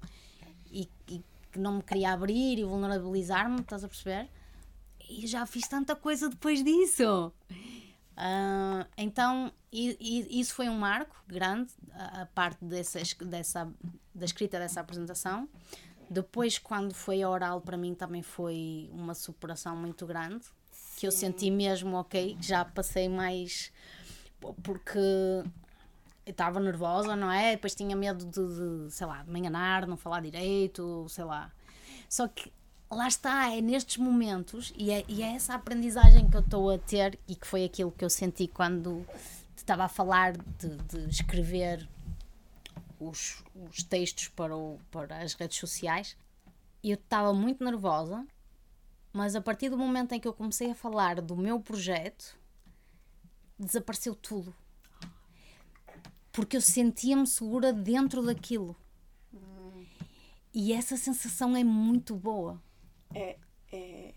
e, 0.70 0.90
e 1.08 1.24
que 1.52 1.58
não 1.60 1.78
me 1.78 1.84
queria 1.84 2.12
abrir 2.12 2.60
e 2.60 2.64
vulnerabilizar-me, 2.66 3.62
estás 3.62 3.84
a 3.84 3.88
perceber? 3.88 4.30
E 5.10 5.26
já 5.26 5.46
fiz 5.46 5.68
tanta 5.68 5.96
coisa 5.96 6.30
depois 6.30 6.64
disso. 6.64 7.32
Ah, 8.18 8.86
então, 8.98 9.52
isso 9.72 10.54
foi 10.54 10.68
um 10.70 10.78
marco 10.78 11.16
grande, 11.28 11.72
a, 11.94 12.24
a 12.24 12.26
parte 12.26 12.64
dessa, 12.66 13.00
es- 13.00 13.14
dessa, 13.16 13.72
da 14.14 14.26
escrita 14.26 14.60
dessa 14.60 14.82
apresentação. 14.82 15.48
Depois, 16.10 16.60
quando 16.60 16.94
foi 16.94 17.24
oral, 17.24 17.62
para 17.62 17.78
mim 17.78 17.96
também 17.96 18.22
foi 18.22 18.90
uma 18.92 19.14
superação 19.16 19.76
muito 19.76 20.06
grande, 20.06 20.46
que 21.04 21.08
eu 21.08 21.12
senti 21.12 21.52
mesmo, 21.52 21.98
ok, 21.98 22.38
já 22.40 22.64
passei 22.64 23.10
mais. 23.10 23.74
porque 24.64 24.98
eu 24.98 26.32
estava 26.32 26.62
nervosa, 26.62 27.14
não 27.14 27.30
é? 27.30 27.52
Depois 27.52 27.76
tinha 27.76 27.94
medo 27.94 28.24
de, 28.24 28.86
de, 28.86 28.90
sei 28.90 29.06
lá, 29.06 29.22
de 29.22 29.30
me 29.30 29.38
enganar, 29.38 29.86
não 29.86 29.98
falar 29.98 30.22
direito, 30.22 31.06
sei 31.10 31.26
lá. 31.26 31.52
Só 32.08 32.26
que 32.30 32.50
lá 32.90 33.06
está, 33.06 33.52
é 33.52 33.60
nestes 33.60 33.98
momentos 33.98 34.74
e 34.78 34.92
é, 34.92 35.04
e 35.10 35.22
é 35.22 35.36
essa 35.36 35.56
aprendizagem 35.56 36.30
que 36.30 36.38
eu 36.38 36.42
estou 36.42 36.70
a 36.72 36.78
ter 36.78 37.20
e 37.28 37.36
que 37.36 37.46
foi 37.46 37.66
aquilo 37.66 37.92
que 37.92 38.06
eu 38.06 38.10
senti 38.10 38.48
quando 38.48 39.06
estava 39.58 39.84
a 39.84 39.90
falar 39.90 40.38
de, 40.38 40.78
de 40.88 41.10
escrever 41.10 41.86
os, 42.98 43.44
os 43.70 43.84
textos 43.84 44.30
para, 44.30 44.56
o, 44.56 44.80
para 44.90 45.18
as 45.18 45.34
redes 45.34 45.58
sociais. 45.58 46.16
Eu 46.82 46.96
estava 46.96 47.34
muito 47.34 47.62
nervosa, 47.62 48.26
mas 49.14 49.36
a 49.36 49.42
partir 49.42 49.70
do 49.70 49.78
momento 49.78 50.14
em 50.14 50.20
que 50.20 50.28
eu 50.28 50.34
comecei 50.34 50.72
a 50.72 50.76
falar 50.76 51.22
do 51.22 51.38
meu 51.38 51.60
projeto, 51.60 52.36
desapareceu 53.58 54.16
tudo. 54.16 54.54
Porque 56.32 56.58
eu 56.58 56.62
sentia-me 56.62 57.28
segura 57.28 57.72
dentro 57.72 58.26
daquilo. 58.26 58.76
E 60.52 60.74
essa 60.74 60.98
sensação 60.98 61.56
é 61.56 61.64
muito 61.64 62.16
boa. 62.16 62.62
É, 63.14 63.38
é 63.72 64.14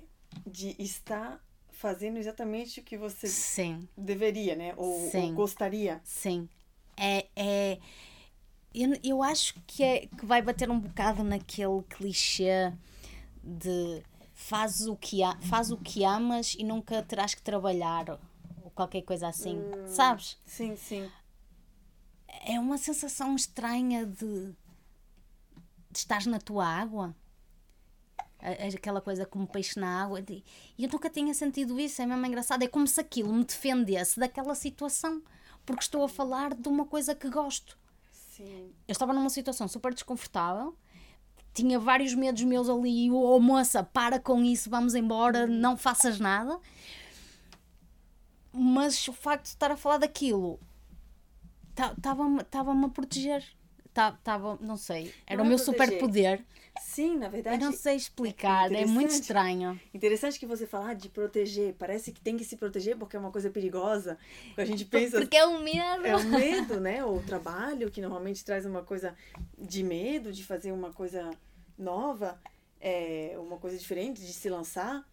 de 0.46 0.74
estar 0.78 1.42
fazendo 1.70 2.18
exatamente 2.18 2.80
o 2.80 2.82
que 2.82 2.96
você 2.96 3.26
Sim, 3.26 3.86
deveria, 3.96 4.56
né? 4.56 4.74
Ou, 4.76 5.04
ou 5.04 5.10
Sim. 5.10 5.34
gostaria. 5.34 6.00
sim. 6.04 6.48
É. 6.96 7.26
é 7.36 7.78
eu, 8.74 8.98
eu 9.02 9.22
acho 9.22 9.54
que, 9.66 9.82
é, 9.82 10.06
que 10.06 10.26
vai 10.26 10.42
bater 10.42 10.70
um 10.70 10.78
bocado 10.78 11.24
naquele 11.24 11.82
clichê 11.88 12.70
de 13.42 14.02
faz 14.36 14.86
o, 14.86 14.94
que 14.94 15.22
a, 15.22 15.34
faz 15.40 15.72
o 15.72 15.78
que 15.78 16.04
amas 16.04 16.54
e 16.58 16.62
nunca 16.62 17.02
terás 17.02 17.34
que 17.34 17.40
trabalhar 17.40 18.20
ou 18.62 18.70
qualquer 18.70 19.00
coisa 19.00 19.26
assim, 19.26 19.58
sabes? 19.86 20.38
Sim, 20.44 20.76
sim. 20.76 21.10
é 22.44 22.60
uma 22.60 22.76
sensação 22.76 23.34
estranha 23.34 24.04
de, 24.04 24.54
de 25.90 25.98
estar 25.98 26.24
na 26.26 26.38
tua 26.38 26.66
água. 26.66 27.16
Aquela 28.38 29.00
coisa 29.00 29.24
como 29.24 29.46
peixe 29.46 29.80
na 29.80 30.02
água. 30.04 30.22
E 30.28 30.44
eu 30.78 30.90
nunca 30.90 31.08
tinha 31.08 31.32
sentido 31.32 31.80
isso, 31.80 32.02
é 32.02 32.06
mesmo 32.06 32.26
engraçado. 32.26 32.62
É 32.62 32.68
como 32.68 32.86
se 32.86 33.00
aquilo 33.00 33.32
me 33.32 33.42
defendesse 33.42 34.20
daquela 34.20 34.54
situação, 34.54 35.22
porque 35.64 35.82
estou 35.82 36.04
a 36.04 36.08
falar 36.08 36.54
de 36.54 36.68
uma 36.68 36.84
coisa 36.84 37.14
que 37.14 37.30
gosto. 37.30 37.78
Sim. 38.12 38.70
Eu 38.86 38.92
estava 38.92 39.14
numa 39.14 39.30
situação 39.30 39.66
super 39.66 39.94
desconfortável, 39.94 40.76
tinha 41.56 41.78
vários 41.78 42.14
medos 42.14 42.42
meus 42.42 42.68
ali. 42.68 43.10
Oh, 43.10 43.40
moça, 43.40 43.82
para 43.82 44.20
com 44.20 44.44
isso, 44.44 44.68
vamos 44.68 44.94
embora, 44.94 45.46
não 45.46 45.76
faças 45.76 46.20
nada. 46.20 46.58
Mas 48.52 49.08
o 49.08 49.12
facto 49.12 49.44
de 49.44 49.48
estar 49.48 49.70
a 49.70 49.76
falar 49.76 49.98
daquilo 49.98 50.60
estava-me 51.70 52.84
a 52.84 52.88
proteger. 52.88 53.55
Estava, 53.96 54.58
não 54.60 54.76
sei, 54.76 55.12
era 55.26 55.38
Não 55.38 55.44
o 55.44 55.46
é 55.46 55.48
meu 55.50 55.58
superpoder. 55.58 56.44
Sim, 56.80 57.16
na 57.16 57.26
Eu 57.26 57.30
verdade. 57.30 57.64
não 57.64 57.72
sei 57.72 57.96
explicar, 57.96 58.66
é 58.66 58.84
muito 58.84 58.90
interessante. 58.90 59.20
estranho. 59.22 59.80
Interessante 59.94 60.38
que 60.38 60.46
você 60.46 60.66
falar 60.66 60.94
de 60.94 61.08
proteger. 61.08 61.74
Parece 61.78 62.12
que 62.12 62.20
tem 62.20 62.36
que 62.36 62.44
se 62.44 62.56
proteger 62.56 62.96
porque 62.96 63.16
é 63.16 63.18
uma 63.18 63.30
coisa 63.30 63.50
perigosa. 63.50 64.18
A 64.56 64.64
gente 64.64 64.84
pensa. 64.84 65.18
Porque 65.18 65.36
é 65.36 65.46
o 65.46 65.58
medo. 65.58 66.06
É 66.06 66.16
o 66.16 66.24
medo, 66.28 66.80
né? 66.80 67.04
O 67.04 67.20
trabalho, 67.22 67.90
que 67.90 68.00
normalmente 68.00 68.44
traz 68.44 68.66
uma 68.66 68.82
coisa 68.82 69.14
de 69.58 69.82
medo, 69.82 70.32
de 70.32 70.44
fazer 70.44 70.72
uma 70.72 70.92
coisa 70.92 71.30
nova, 71.78 72.38
é, 72.80 73.34
uma 73.38 73.56
coisa 73.56 73.78
diferente, 73.78 74.20
de 74.20 74.32
se 74.32 74.48
lançar. 74.48 75.04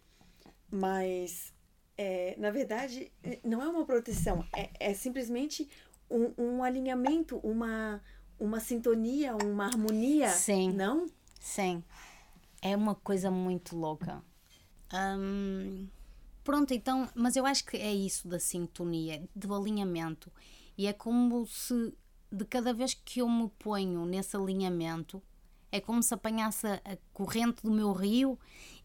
Mas, 0.70 1.52
é, 1.96 2.34
na 2.38 2.50
verdade, 2.50 3.10
é, 3.22 3.38
não 3.44 3.62
é 3.62 3.68
uma 3.68 3.84
proteção. 3.84 4.44
É, 4.54 4.68
é 4.78 4.94
simplesmente 4.94 5.68
um, 6.10 6.32
um 6.36 6.62
alinhamento, 6.64 7.38
uma, 7.38 8.02
uma 8.44 8.60
sintonia, 8.60 9.34
uma 9.36 9.66
harmonia. 9.66 10.28
Sim. 10.28 10.72
Não? 10.72 11.06
Sim. 11.40 11.82
É 12.60 12.76
uma 12.76 12.94
coisa 12.94 13.30
muito 13.30 13.76
louca. 13.76 14.22
Hum, 14.92 15.88
pronto, 16.44 16.72
então, 16.72 17.08
mas 17.14 17.36
eu 17.36 17.46
acho 17.46 17.64
que 17.64 17.76
é 17.76 17.92
isso 17.92 18.28
da 18.28 18.38
sintonia, 18.38 19.22
do 19.34 19.54
alinhamento. 19.54 20.30
E 20.76 20.86
é 20.86 20.92
como 20.92 21.46
se 21.46 21.92
de 22.30 22.44
cada 22.44 22.74
vez 22.74 22.94
que 22.94 23.20
eu 23.20 23.28
me 23.28 23.48
ponho 23.58 24.04
nesse 24.04 24.36
alinhamento, 24.36 25.22
é 25.70 25.80
como 25.80 26.02
se 26.02 26.12
apanhasse 26.12 26.66
a 26.66 26.98
corrente 27.12 27.62
do 27.62 27.70
meu 27.70 27.92
rio 27.92 28.38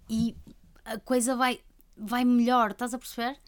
e 0.09 0.35
a 0.85 0.99
coisa 0.99 1.35
vai, 1.35 1.59
vai 1.97 2.23
melhor, 2.23 2.71
estás 2.71 2.93
a 2.93 2.97
perceber? 2.97 3.39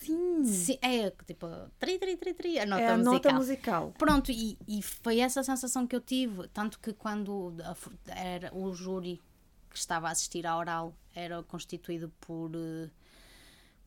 Sim. 0.00 0.44
Sim, 0.44 0.78
é 0.82 1.10
tipo, 1.26 1.46
tri, 1.78 1.98
tri, 1.98 2.16
tri, 2.16 2.34
tri, 2.34 2.58
a 2.58 2.66
nota 2.66 2.82
é 2.82 2.88
a 2.88 2.96
musical. 2.96 3.14
nota 3.14 3.32
musical. 3.32 3.94
Pronto, 3.98 4.30
e, 4.30 4.58
e 4.68 4.82
foi 4.82 5.20
essa 5.20 5.42
sensação 5.42 5.86
que 5.86 5.96
eu 5.96 6.00
tive. 6.00 6.48
Tanto 6.48 6.78
que 6.78 6.92
quando 6.92 7.54
a 8.06 8.18
era 8.18 8.54
o 8.54 8.72
júri 8.74 9.20
que 9.70 9.78
estava 9.78 10.08
a 10.08 10.10
assistir 10.10 10.46
à 10.46 10.56
oral 10.56 10.94
era 11.14 11.42
constituído 11.42 12.12
por 12.20 12.50
eh, 12.54 12.90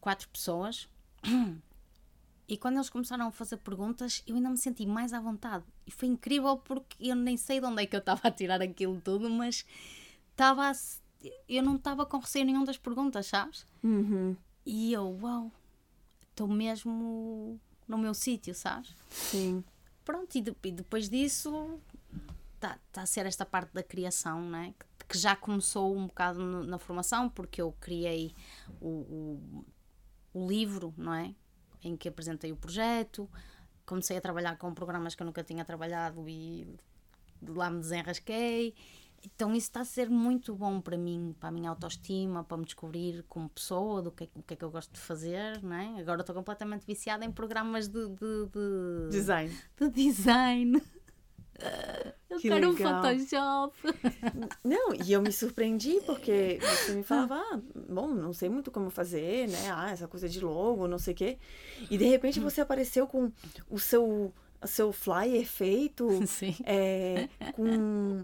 quatro 0.01 0.27
pessoas. 0.29 0.87
E 2.49 2.55
quando 2.55 2.75
eles 2.75 2.89
começaram 2.89 3.27
a 3.27 3.31
fazer 3.31 3.57
perguntas, 3.57 4.23
eu 4.25 4.33
ainda 4.37 4.49
me 4.49 4.57
senti 4.57 4.85
mais 4.85 5.11
à 5.11 5.19
vontade. 5.19 5.65
E 5.85 5.91
foi 5.91 6.07
incrível 6.07 6.55
porque 6.55 6.95
eu 7.09 7.13
nem 7.13 7.35
sei 7.35 7.59
de 7.59 7.65
onde 7.65 7.83
é 7.83 7.85
que 7.85 7.93
eu 7.93 7.99
estava 7.99 8.29
a 8.29 8.31
tirar 8.31 8.61
aquilo 8.61 9.01
tudo, 9.01 9.29
mas 9.29 9.65
estava 10.31 10.69
a 10.69 10.73
eu 11.47 11.63
não 11.63 11.75
estava 11.75 12.05
com 12.05 12.19
receio 12.19 12.45
nenhum 12.45 12.63
das 12.63 12.77
perguntas, 12.77 13.25
sabes? 13.27 13.65
Uhum. 13.83 14.35
E 14.65 14.93
eu, 14.93 15.17
uau, 15.21 15.51
estou 16.37 16.47
mesmo 16.47 17.59
no 17.87 17.97
meu 17.97 18.13
sítio, 18.13 18.53
sabes? 18.53 18.95
Sim. 19.09 19.63
Pronto, 20.05 20.35
e, 20.37 20.41
de- 20.41 20.55
e 20.63 20.71
depois 20.71 21.09
disso 21.09 21.79
está 22.55 22.77
tá 22.91 23.01
a 23.01 23.05
ser 23.07 23.25
esta 23.25 23.43
parte 23.45 23.73
da 23.73 23.81
criação, 23.81 24.47
né? 24.47 24.73
que, 24.99 25.05
que 25.07 25.17
já 25.17 25.35
começou 25.35 25.95
um 25.95 26.05
bocado 26.05 26.39
no- 26.39 26.63
na 26.63 26.77
formação, 26.77 27.27
porque 27.29 27.59
eu 27.61 27.71
criei 27.79 28.33
o, 28.79 28.87
o, 28.87 29.65
o 30.33 30.47
livro, 30.47 30.93
não 30.95 31.13
é? 31.13 31.33
Em 31.83 31.97
que 31.97 32.07
apresentei 32.07 32.51
o 32.51 32.55
projeto, 32.55 33.27
comecei 33.85 34.17
a 34.17 34.21
trabalhar 34.21 34.57
com 34.57 34.73
programas 34.73 35.15
que 35.15 35.23
eu 35.23 35.25
nunca 35.25 35.43
tinha 35.43 35.65
trabalhado 35.65 36.27
e 36.29 36.67
lá 37.41 37.69
me 37.71 37.79
desenrasquei. 37.79 38.75
Então 39.25 39.49
isso 39.51 39.67
está 39.67 39.81
a 39.81 39.85
ser 39.85 40.09
muito 40.09 40.55
bom 40.55 40.79
para 40.79 40.97
mim, 40.97 41.35
para 41.39 41.49
a 41.49 41.51
minha 41.51 41.69
autoestima, 41.69 42.43
para 42.43 42.57
me 42.57 42.65
descobrir 42.65 43.23
como 43.27 43.49
pessoa, 43.49 44.01
do 44.01 44.11
que, 44.11 44.23
é, 44.23 44.27
que- 44.27 44.39
o 44.39 44.43
que 44.43 44.53
é 44.53 44.57
que 44.57 44.63
eu 44.63 44.71
gosto 44.71 44.93
de 44.93 44.99
fazer, 44.99 45.61
não 45.61 45.75
é? 45.75 45.99
Agora 45.99 46.21
estou 46.21 46.35
completamente 46.35 46.85
viciada 46.85 47.25
em 47.25 47.31
programas 47.31 47.87
de- 47.87 48.07
de- 48.09 48.45
de 48.45 49.09
Design. 49.11 49.53
de 49.79 49.89
design. 49.89 50.81
Eu 52.29 52.37
Que 52.39 52.49
quero 52.49 52.69
legal. 52.71 52.99
um 52.99 53.01
Photoshop. 53.01 53.75
Não, 54.63 54.93
e 54.93 55.11
eu 55.11 55.21
me 55.23 55.31
surpreendi 55.31 55.99
porque 56.05 56.59
você 56.61 56.91
me 56.93 57.01
falava, 57.01 57.35
ah, 57.35 57.59
bom, 57.89 58.09
não 58.09 58.31
sei 58.31 58.47
muito 58.47 58.69
como 58.69 58.91
fazer, 58.91 59.47
né? 59.49 59.71
Ah, 59.73 59.89
essa 59.89 60.07
coisa 60.07 60.29
de 60.29 60.39
logo, 60.39 60.87
não 60.87 60.99
sei 60.99 61.13
o 61.15 61.17
quê. 61.17 61.39
E 61.89 61.97
de 61.97 62.05
repente 62.05 62.39
você 62.39 62.61
apareceu 62.61 63.07
com 63.07 63.31
o 63.69 63.79
seu 63.79 64.31
seu 64.65 64.91
flyer 64.91 65.47
feito 65.47 66.07
Sim. 66.27 66.55
é, 66.63 67.27
com 67.53 68.23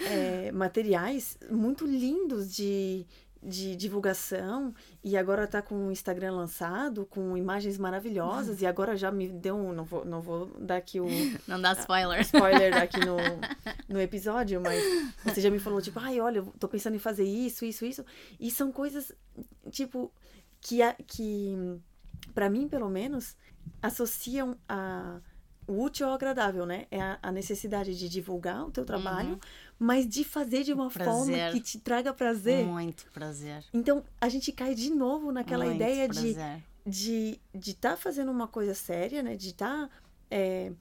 é, 0.00 0.50
materiais 0.52 1.38
muito 1.50 1.86
lindos 1.86 2.54
de, 2.54 3.06
de 3.42 3.74
divulgação 3.76 4.74
e 5.02 5.16
agora 5.16 5.46
tá 5.46 5.62
com 5.62 5.86
o 5.88 5.92
Instagram 5.92 6.32
lançado, 6.34 7.06
com 7.06 7.36
imagens 7.36 7.78
maravilhosas 7.78 8.60
e 8.60 8.66
agora 8.66 8.96
já 8.96 9.10
me 9.10 9.28
deu 9.28 9.56
um, 9.56 9.72
não 9.72 9.84
vou, 9.84 10.04
não 10.04 10.20
vou 10.20 10.46
dar 10.58 10.76
aqui 10.76 11.00
o 11.00 11.06
Não 11.46 11.60
dá 11.60 11.72
spoiler. 11.72 12.20
spoiler 12.22 12.76
aqui 12.76 13.00
no, 13.04 13.16
no 13.88 14.00
episódio, 14.00 14.60
mas 14.60 14.82
você 15.24 15.40
já 15.40 15.50
me 15.50 15.58
falou, 15.58 15.80
tipo, 15.80 15.98
ai, 16.00 16.20
olha, 16.20 16.38
eu 16.38 16.46
tô 16.58 16.68
pensando 16.68 16.96
em 16.96 17.00
fazer 17.00 17.24
isso, 17.24 17.64
isso, 17.64 17.84
isso. 17.84 18.04
E 18.38 18.50
são 18.50 18.70
coisas, 18.72 19.12
tipo, 19.70 20.12
que, 20.60 20.82
a- 20.82 20.96
que 21.06 21.56
para 22.34 22.50
mim, 22.50 22.68
pelo 22.68 22.88
menos, 22.90 23.36
associam 23.82 24.56
a 24.68 25.20
o 25.68 25.82
útil 25.82 26.06
ao 26.06 26.14
agradável, 26.14 26.64
né? 26.64 26.86
É 26.92 27.00
a, 27.00 27.18
a 27.20 27.32
necessidade 27.32 27.98
de 27.98 28.08
divulgar 28.08 28.64
o 28.64 28.70
teu 28.70 28.84
trabalho, 28.84 29.36
mas 29.78 30.08
de 30.08 30.24
fazer 30.24 30.62
de 30.64 30.72
uma 30.72 30.88
forma 30.90 31.12
Prazer. 31.26 31.52
que 31.52 31.60
te 31.60 31.78
traga 31.78 32.12
prazer. 32.12 32.64
Muito 32.64 33.06
prazer. 33.12 33.62
Então, 33.72 34.02
a 34.20 34.28
gente 34.28 34.50
cai 34.52 34.74
de 34.74 34.90
novo 34.90 35.30
naquela 35.32 35.64
Muito 35.64 35.76
ideia 35.76 36.08
de 36.08 36.34
prazer. 36.34 36.62
de 36.86 37.40
de 37.54 37.70
estar 37.72 37.96
fazendo 37.96 38.30
uma 38.30 38.48
coisa 38.48 38.74
séria, 38.74 39.22
né? 39.22 39.36
De 39.36 39.48
estar 39.50 39.90
é, 40.30 40.72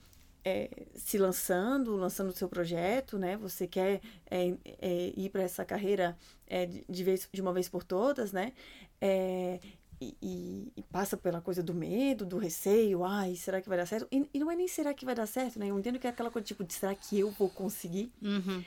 é, 0.44 0.70
se 0.96 1.18
lançando, 1.18 1.96
lançando 1.96 2.30
o 2.30 2.34
seu 2.36 2.48
projeto, 2.48 3.18
né? 3.18 3.36
Você 3.38 3.68
quer 3.68 4.00
é, 4.30 4.54
é, 4.82 5.14
ir 5.18 5.30
para 5.30 5.44
essa 5.44 5.66
carreira 5.66 6.18
é, 6.48 6.66
de, 6.66 6.86
de 6.88 7.04
vez 7.04 7.28
de 7.32 7.42
uma 7.42 7.52
vez 7.52 7.68
por 7.68 7.84
todas, 7.84 8.32
né? 8.32 8.54
É, 9.02 9.60
e, 10.00 10.16
e- 10.22 10.72
e 10.78 10.82
passa 10.84 11.16
pela 11.18 11.40
coisa 11.42 11.64
do 11.64 11.74
medo, 11.74 12.26
do 12.26 12.38
receio, 12.38 13.04
ai, 13.06 13.36
será 13.36 13.62
que 13.62 13.70
vai 13.70 13.78
dar 13.78 13.86
certo? 13.86 14.08
E, 14.12 14.28
e 14.34 14.40
não 14.40 14.52
é 14.52 14.56
nem 14.56 14.68
será 14.68 14.94
que 14.94 15.06
vai 15.06 15.16
dar 15.16 15.26
certo, 15.26 15.58
né? 15.60 15.68
Eu 15.70 15.80
entendo 15.80 15.98
que 16.00 16.06
é 16.08 16.10
aquela 16.10 16.30
coisa 16.30 16.46
tipo, 16.46 16.64
de 16.64 16.74
será 16.74 16.94
que 16.94 17.18
eu 17.20 17.32
vou 17.32 17.50
conseguir? 17.50 18.12
Uhum. 18.22 18.64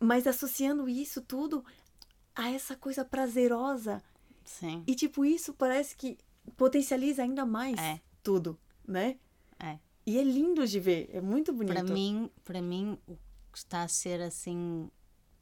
Mas 0.00 0.26
associando 0.26 0.88
isso 0.88 1.20
tudo 1.20 1.64
a 2.34 2.50
essa 2.50 2.76
coisa 2.76 3.04
prazerosa 3.04 4.02
Sim. 4.44 4.84
e, 4.86 4.94
tipo, 4.94 5.24
isso 5.24 5.52
parece 5.52 5.96
que 5.96 6.16
potencializa 6.56 7.22
ainda 7.22 7.44
mais 7.44 7.78
É. 7.78 8.00
tudo, 8.22 8.58
né? 8.86 9.18
É. 9.58 9.78
E 10.06 10.16
é 10.18 10.22
lindo 10.22 10.66
de 10.66 10.80
ver, 10.80 11.10
é 11.12 11.20
muito 11.20 11.52
bonito. 11.52 11.74
Para 11.74 11.82
mim, 11.84 12.30
para 12.44 12.62
mim, 12.62 12.98
o 13.06 13.18
que 13.52 13.58
está 13.58 13.82
a 13.82 13.88
ser 13.88 14.22
assim 14.22 14.90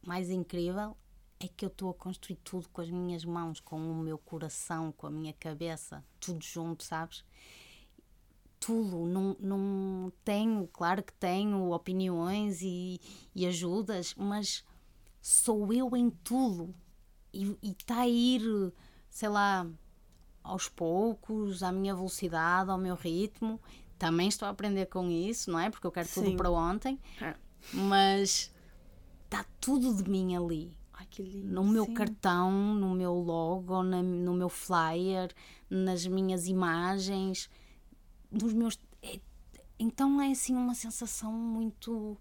mais 0.05 0.31
incrível 0.31 0.97
é 1.39 1.47
que 1.47 1.65
eu 1.65 1.69
estou 1.69 1.91
a 1.91 1.95
construir 1.95 2.37
tudo 2.43 2.69
com 2.71 2.81
as 2.81 2.91
minhas 2.91 3.25
mãos, 3.25 3.61
com 3.61 3.77
o 3.77 3.95
meu 3.95 4.17
coração, 4.17 4.91
com 4.91 5.07
a 5.07 5.11
minha 5.11 5.33
cabeça, 5.35 6.05
tudo 6.19 6.43
junto, 6.43 6.83
sabes? 6.83 7.25
Tudo, 8.67 9.07
não, 9.07 9.37
não 9.39 10.13
tenho, 10.25 10.67
claro 10.73 11.03
que 11.03 11.13
tenho 11.13 11.71
opiniões 11.71 12.61
e, 12.63 13.01
e 13.35 13.47
ajudas, 13.47 14.13
mas 14.17 14.65
sou 15.23 15.73
eu 15.73 15.97
em 15.97 16.11
tudo 16.11 16.75
e 17.33 17.57
está 17.63 18.01
a 18.01 18.09
ir, 18.09 18.43
sei 19.09 19.29
lá, 19.29 19.67
aos 20.43 20.69
poucos, 20.69 21.63
à 21.63 21.71
minha 21.71 21.95
velocidade, 21.95 22.71
ao 22.71 22.79
meu 22.79 22.95
ritmo. 22.97 23.61
Também 23.99 24.27
estou 24.29 24.47
a 24.47 24.51
aprender 24.51 24.87
com 24.87 25.09
isso, 25.11 25.51
não 25.51 25.61
é? 25.61 25.71
Porque 25.71 25.87
eu 25.87 25.93
quero 25.93 26.09
tudo 26.09 26.27
Sim. 26.27 26.37
para 26.37 26.51
ontem, 26.51 26.99
É. 27.21 27.35
mas 27.73 28.53
está 29.25 29.45
tudo 29.61 29.95
de 30.03 30.11
mim 30.11 30.35
ali. 30.35 30.77
Ai, 30.93 31.07
que 31.11 31.23
lindo. 31.23 31.53
No 31.55 31.63
meu 31.65 31.85
sim. 31.85 31.95
cartão, 31.95 32.51
no 32.75 32.95
meu 32.95 33.15
logo, 33.15 33.83
na- 33.83 34.03
no 34.03 34.35
meu 34.35 34.49
flyer, 34.49 35.33
nas 35.71 36.07
minhas 36.07 36.47
imagens, 36.49 37.49
nos 38.31 38.53
meus. 38.53 38.79
é- 39.03 39.21
então 39.79 40.21
é 40.21 40.31
assim 40.33 40.55
uma 40.55 40.75
sensação 40.75 41.33
muito. 41.33 42.17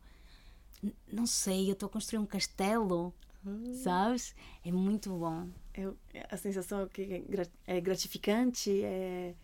Não 1.11 1.25
sei, 1.25 1.69
eu 1.69 1.73
estou 1.73 1.87
a 1.87 1.89
construir 1.89 2.19
um 2.19 2.25
castelo, 2.25 3.13
Hum. 3.45 3.73
sabes? 3.83 4.35
É 4.63 4.71
muito 4.71 5.09
bom. 5.11 5.47
Eu- 5.73 5.97
a 6.29 6.37
sensação 6.37 6.81
é 6.81 6.87
que 6.87 7.01
é 7.01 7.47
é 7.77 7.81
gratificante, 7.81 8.81
é. 8.83 9.35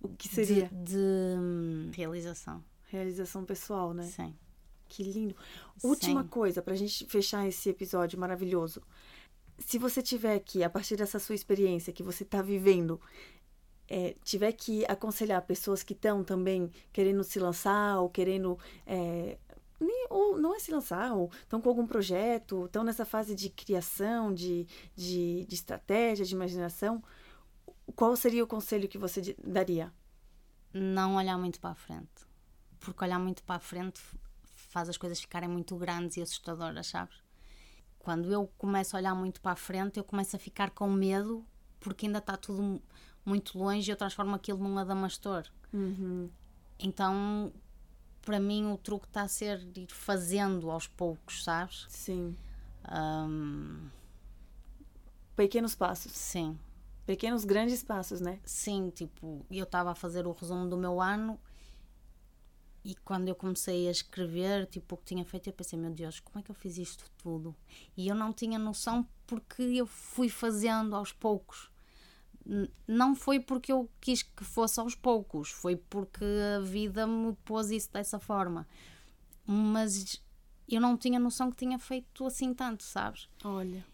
O 0.00 0.08
que 0.08 0.28
seria? 0.28 0.68
De, 0.68 0.92
de, 0.92 0.96
hum, 1.38 1.90
realização. 1.92 2.64
Realização 2.88 3.44
pessoal, 3.44 3.92
né? 3.92 4.04
Sim. 4.04 4.34
Que 4.88 5.02
lindo. 5.02 5.36
Última 5.82 6.22
Sim. 6.22 6.28
coisa, 6.28 6.62
pra 6.62 6.74
gente 6.74 7.04
fechar 7.06 7.46
esse 7.46 7.68
episódio 7.68 8.18
maravilhoso. 8.18 8.80
Se 9.58 9.76
você 9.78 10.00
tiver 10.00 10.38
que, 10.40 10.62
a 10.62 10.70
partir 10.70 10.96
dessa 10.96 11.18
sua 11.18 11.34
experiência 11.34 11.92
que 11.92 12.02
você 12.02 12.24
tá 12.24 12.40
vivendo, 12.40 13.00
é, 13.88 14.14
tiver 14.22 14.52
que 14.52 14.84
aconselhar 14.86 15.42
pessoas 15.42 15.82
que 15.82 15.92
estão 15.94 16.22
também 16.24 16.70
querendo 16.92 17.24
se 17.24 17.38
lançar 17.38 17.98
ou 18.00 18.08
querendo. 18.10 18.58
é, 18.86 19.38
nem- 19.80 20.06
ou 20.10 20.36
não 20.38 20.54
é 20.54 20.58
se 20.58 20.70
lançar, 20.72 21.12
ou 21.12 21.30
estão 21.42 21.60
com 21.60 21.68
algum 21.68 21.86
projeto, 21.86 22.66
estão 22.66 22.82
nessa 22.82 23.04
fase 23.04 23.34
de 23.34 23.48
criação, 23.48 24.34
de, 24.34 24.66
de, 24.96 25.44
de 25.46 25.54
estratégia, 25.54 26.24
de 26.24 26.34
imaginação, 26.34 27.02
qual 27.94 28.16
seria 28.16 28.42
o 28.42 28.46
conselho 28.46 28.88
que 28.88 28.98
você 28.98 29.36
daria? 29.44 29.92
não 30.72 31.16
olhar 31.16 31.38
muito 31.38 31.58
para 31.60 31.70
a 31.70 31.74
frente. 31.74 32.26
Porque 32.78 33.02
olhar 33.04 33.18
muito 33.18 33.42
para 33.42 33.56
a 33.56 33.60
frente 33.60 34.00
faz 34.44 34.88
as 34.88 34.96
coisas 34.96 35.18
ficarem 35.20 35.48
muito 35.48 35.74
grandes 35.76 36.16
e 36.16 36.22
assustadoras, 36.22 36.86
sabes? 36.88 37.16
Quando 37.98 38.32
eu 38.32 38.46
começo 38.58 38.94
a 38.96 39.00
olhar 39.00 39.14
muito 39.14 39.40
para 39.40 39.52
a 39.52 39.56
frente, 39.56 39.98
eu 39.98 40.04
começo 40.04 40.36
a 40.36 40.38
ficar 40.38 40.70
com 40.70 40.88
medo 40.90 41.44
porque 41.80 42.06
ainda 42.06 42.18
está 42.18 42.36
tudo 42.36 42.82
muito 43.28 43.58
longe 43.58 43.90
e 43.90 43.92
eu 43.92 43.96
transformo 43.96 44.34
aquilo 44.34 44.58
num 44.58 44.78
adamastor. 44.78 45.44
Então, 46.78 47.52
para 48.22 48.40
mim, 48.40 48.72
o 48.72 48.78
truque 48.78 49.06
está 49.06 49.22
a 49.22 49.28
ser 49.28 49.60
ir 49.76 49.86
fazendo 49.92 50.70
aos 50.70 50.86
poucos, 50.86 51.44
sabes? 51.44 51.86
Sim. 51.88 52.34
Ahm, 52.84 53.88
Pequenos 55.36 55.74
passos. 55.74 56.12
sim. 56.12 56.58
Pequenos, 57.06 57.44
grandes 57.44 57.82
passos, 57.82 58.20
né? 58.20 58.38
Sim, 58.44 58.90
tipo, 58.94 59.44
eu 59.50 59.64
estava 59.64 59.90
a 59.92 59.94
fazer 59.94 60.26
o 60.26 60.32
resumo 60.32 60.68
do 60.68 60.76
meu 60.76 61.00
ano 61.00 61.40
e 62.84 62.94
quando 62.96 63.28
eu 63.28 63.34
comecei 63.34 63.88
a 63.88 63.90
escrever, 63.90 64.66
tipo, 64.66 64.94
o 64.94 64.98
que 64.98 65.04
tinha 65.06 65.24
feito, 65.24 65.48
eu 65.48 65.52
pensei, 65.54 65.78
meu 65.78 65.90
Deus, 65.90 66.20
como 66.20 66.38
é 66.38 66.42
que 66.42 66.50
eu 66.50 66.54
fiz 66.54 66.76
isto 66.76 67.04
tudo? 67.16 67.56
E 67.96 68.08
eu 68.08 68.14
não 68.14 68.30
tinha 68.30 68.58
noção 68.58 69.06
porque 69.26 69.62
eu 69.62 69.86
fui 69.86 70.28
fazendo 70.28 70.94
aos 70.94 71.10
poucos. 71.12 71.70
Não 72.86 73.14
foi 73.14 73.38
porque 73.38 73.70
eu 73.70 73.90
quis 74.00 74.22
que 74.22 74.42
fosse 74.42 74.80
aos 74.80 74.94
poucos, 74.94 75.50
foi 75.50 75.76
porque 75.76 76.24
a 76.56 76.60
vida 76.60 77.06
me 77.06 77.34
pôs 77.44 77.70
isso 77.70 77.92
dessa 77.92 78.18
forma. 78.18 78.66
Mas 79.44 80.22
eu 80.68 80.80
não 80.80 80.96
tinha 80.96 81.18
noção 81.18 81.50
que 81.50 81.56
tinha 81.58 81.78
feito 81.78 82.26
assim 82.26 82.54
tanto, 82.54 82.82
sabes? 82.84 83.28
Olha. 83.44 83.84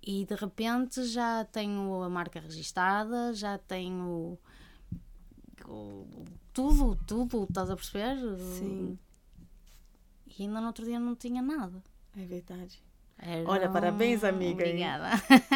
E 0.00 0.24
de 0.24 0.34
repente 0.36 1.02
já 1.04 1.44
tenho 1.46 2.02
a 2.02 2.08
marca 2.08 2.38
registada, 2.40 3.32
já 3.34 3.58
tenho 3.58 4.38
tudo, 6.52 6.96
tudo, 7.06 7.44
estás 7.44 7.70
a 7.70 7.76
perceber? 7.76 8.16
Sim. 8.38 8.98
E 10.38 10.42
ainda 10.44 10.60
no 10.60 10.68
outro 10.68 10.84
dia 10.84 10.98
não 11.00 11.14
tinha 11.14 11.42
nada. 11.42 11.82
É 12.16 12.24
verdade. 12.24 12.80
Era 13.18 13.48
Olha, 13.50 13.68
parabéns, 13.68 14.22
um- 14.22 14.26
amiga, 14.28 14.64
hein? 14.64 14.70
Obrigada. 14.84 15.10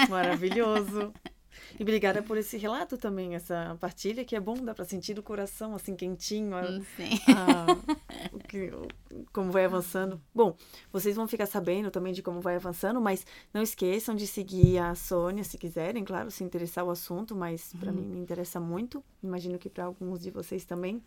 Maravilhoso. 0.09 1.13
E 1.79 1.83
obrigada 1.83 2.23
por 2.23 2.37
esse 2.37 2.57
relato 2.57 2.97
também, 2.97 3.35
essa 3.35 3.77
partilha, 3.81 4.25
que 4.25 4.35
é 4.37 4.41
bom, 4.41 4.55
dá 4.55 4.75
pra 4.75 4.85
sentir 4.85 5.19
o 5.19 5.23
coração 5.23 5.75
assim 5.75 5.95
quentinho, 5.97 6.55
a- 6.57 6.81
Sim. 6.97 7.11
a- 7.29 7.67
o 8.33 8.39
que- 8.39 8.71
o- 8.71 8.89
como 9.33 9.51
vai 9.51 9.65
avançando. 9.65 10.21
Bom, 10.35 10.57
vocês 10.93 11.17
vão 11.17 11.29
ficar 11.29 11.47
sabendo 11.47 11.91
também 11.91 12.13
de 12.13 12.23
como 12.23 12.41
vai 12.41 12.57
avançando, 12.57 13.01
mas 13.01 13.27
não 13.53 13.63
esqueçam 13.63 14.15
de 14.15 14.27
seguir 14.27 14.79
a 14.79 14.95
Sônia, 14.95 15.45
se 15.45 15.57
quiserem, 15.59 16.05
claro, 16.05 16.31
se 16.31 16.43
interessar 16.45 16.85
o 16.85 16.91
assunto, 16.91 17.35
mas 17.35 17.73
pra 17.81 17.93
mim 17.93 18.03
me 18.07 18.19
interessa 18.21 18.59
muito. 18.61 19.03
Imagino 19.23 19.59
que 19.59 19.69
para 19.71 19.85
alguns 19.85 20.21
de 20.23 20.31
vocês 20.31 20.65
também. 20.65 21.03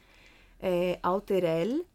É 0.60 0.99
Alterel. 1.03 1.86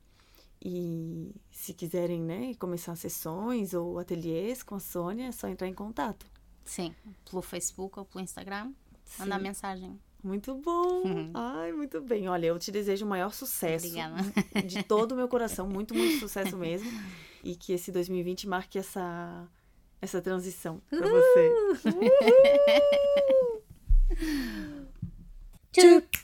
E 0.63 1.31
se 1.51 1.73
quiserem, 1.73 2.21
né, 2.21 2.53
começar 2.59 2.95
sessões 2.95 3.73
ou 3.73 3.99
ateliês 3.99 4.63
com 4.63 4.75
a 4.75 4.79
Sônia, 4.81 5.29
é 5.29 5.33
só 5.33 5.49
entrar 5.49 5.67
em 5.67 5.73
contato. 5.73 6.27
Sim, 6.71 6.95
pelo 7.29 7.43
Facebook 7.43 7.99
ou 7.99 8.05
pelo 8.05 8.23
Instagram, 8.23 8.73
mandar 9.19 9.39
Sim. 9.39 9.43
mensagem. 9.43 10.01
Muito 10.23 10.55
bom! 10.55 11.03
Ai, 11.35 11.73
muito 11.73 12.01
bem. 12.01 12.29
Olha, 12.29 12.47
eu 12.47 12.61
te 12.61 12.71
desejo 12.71 13.05
o 13.05 13.09
maior 13.09 13.35
sucesso. 13.35 13.89
Obrigada. 13.89 14.23
De 14.65 14.81
todo 14.85 15.11
o 15.11 15.17
meu 15.17 15.27
coração. 15.27 15.67
Muito, 15.69 15.93
muito 15.97 16.21
sucesso 16.21 16.57
mesmo. 16.57 16.89
E 17.43 17.57
que 17.57 17.73
esse 17.73 17.91
2020 17.91 18.47
marque 18.47 18.79
essa, 18.79 19.49
essa 20.01 20.23
transição 20.23 20.81
pra 20.89 21.09
você. 21.09 21.53
Chup, 25.75 26.19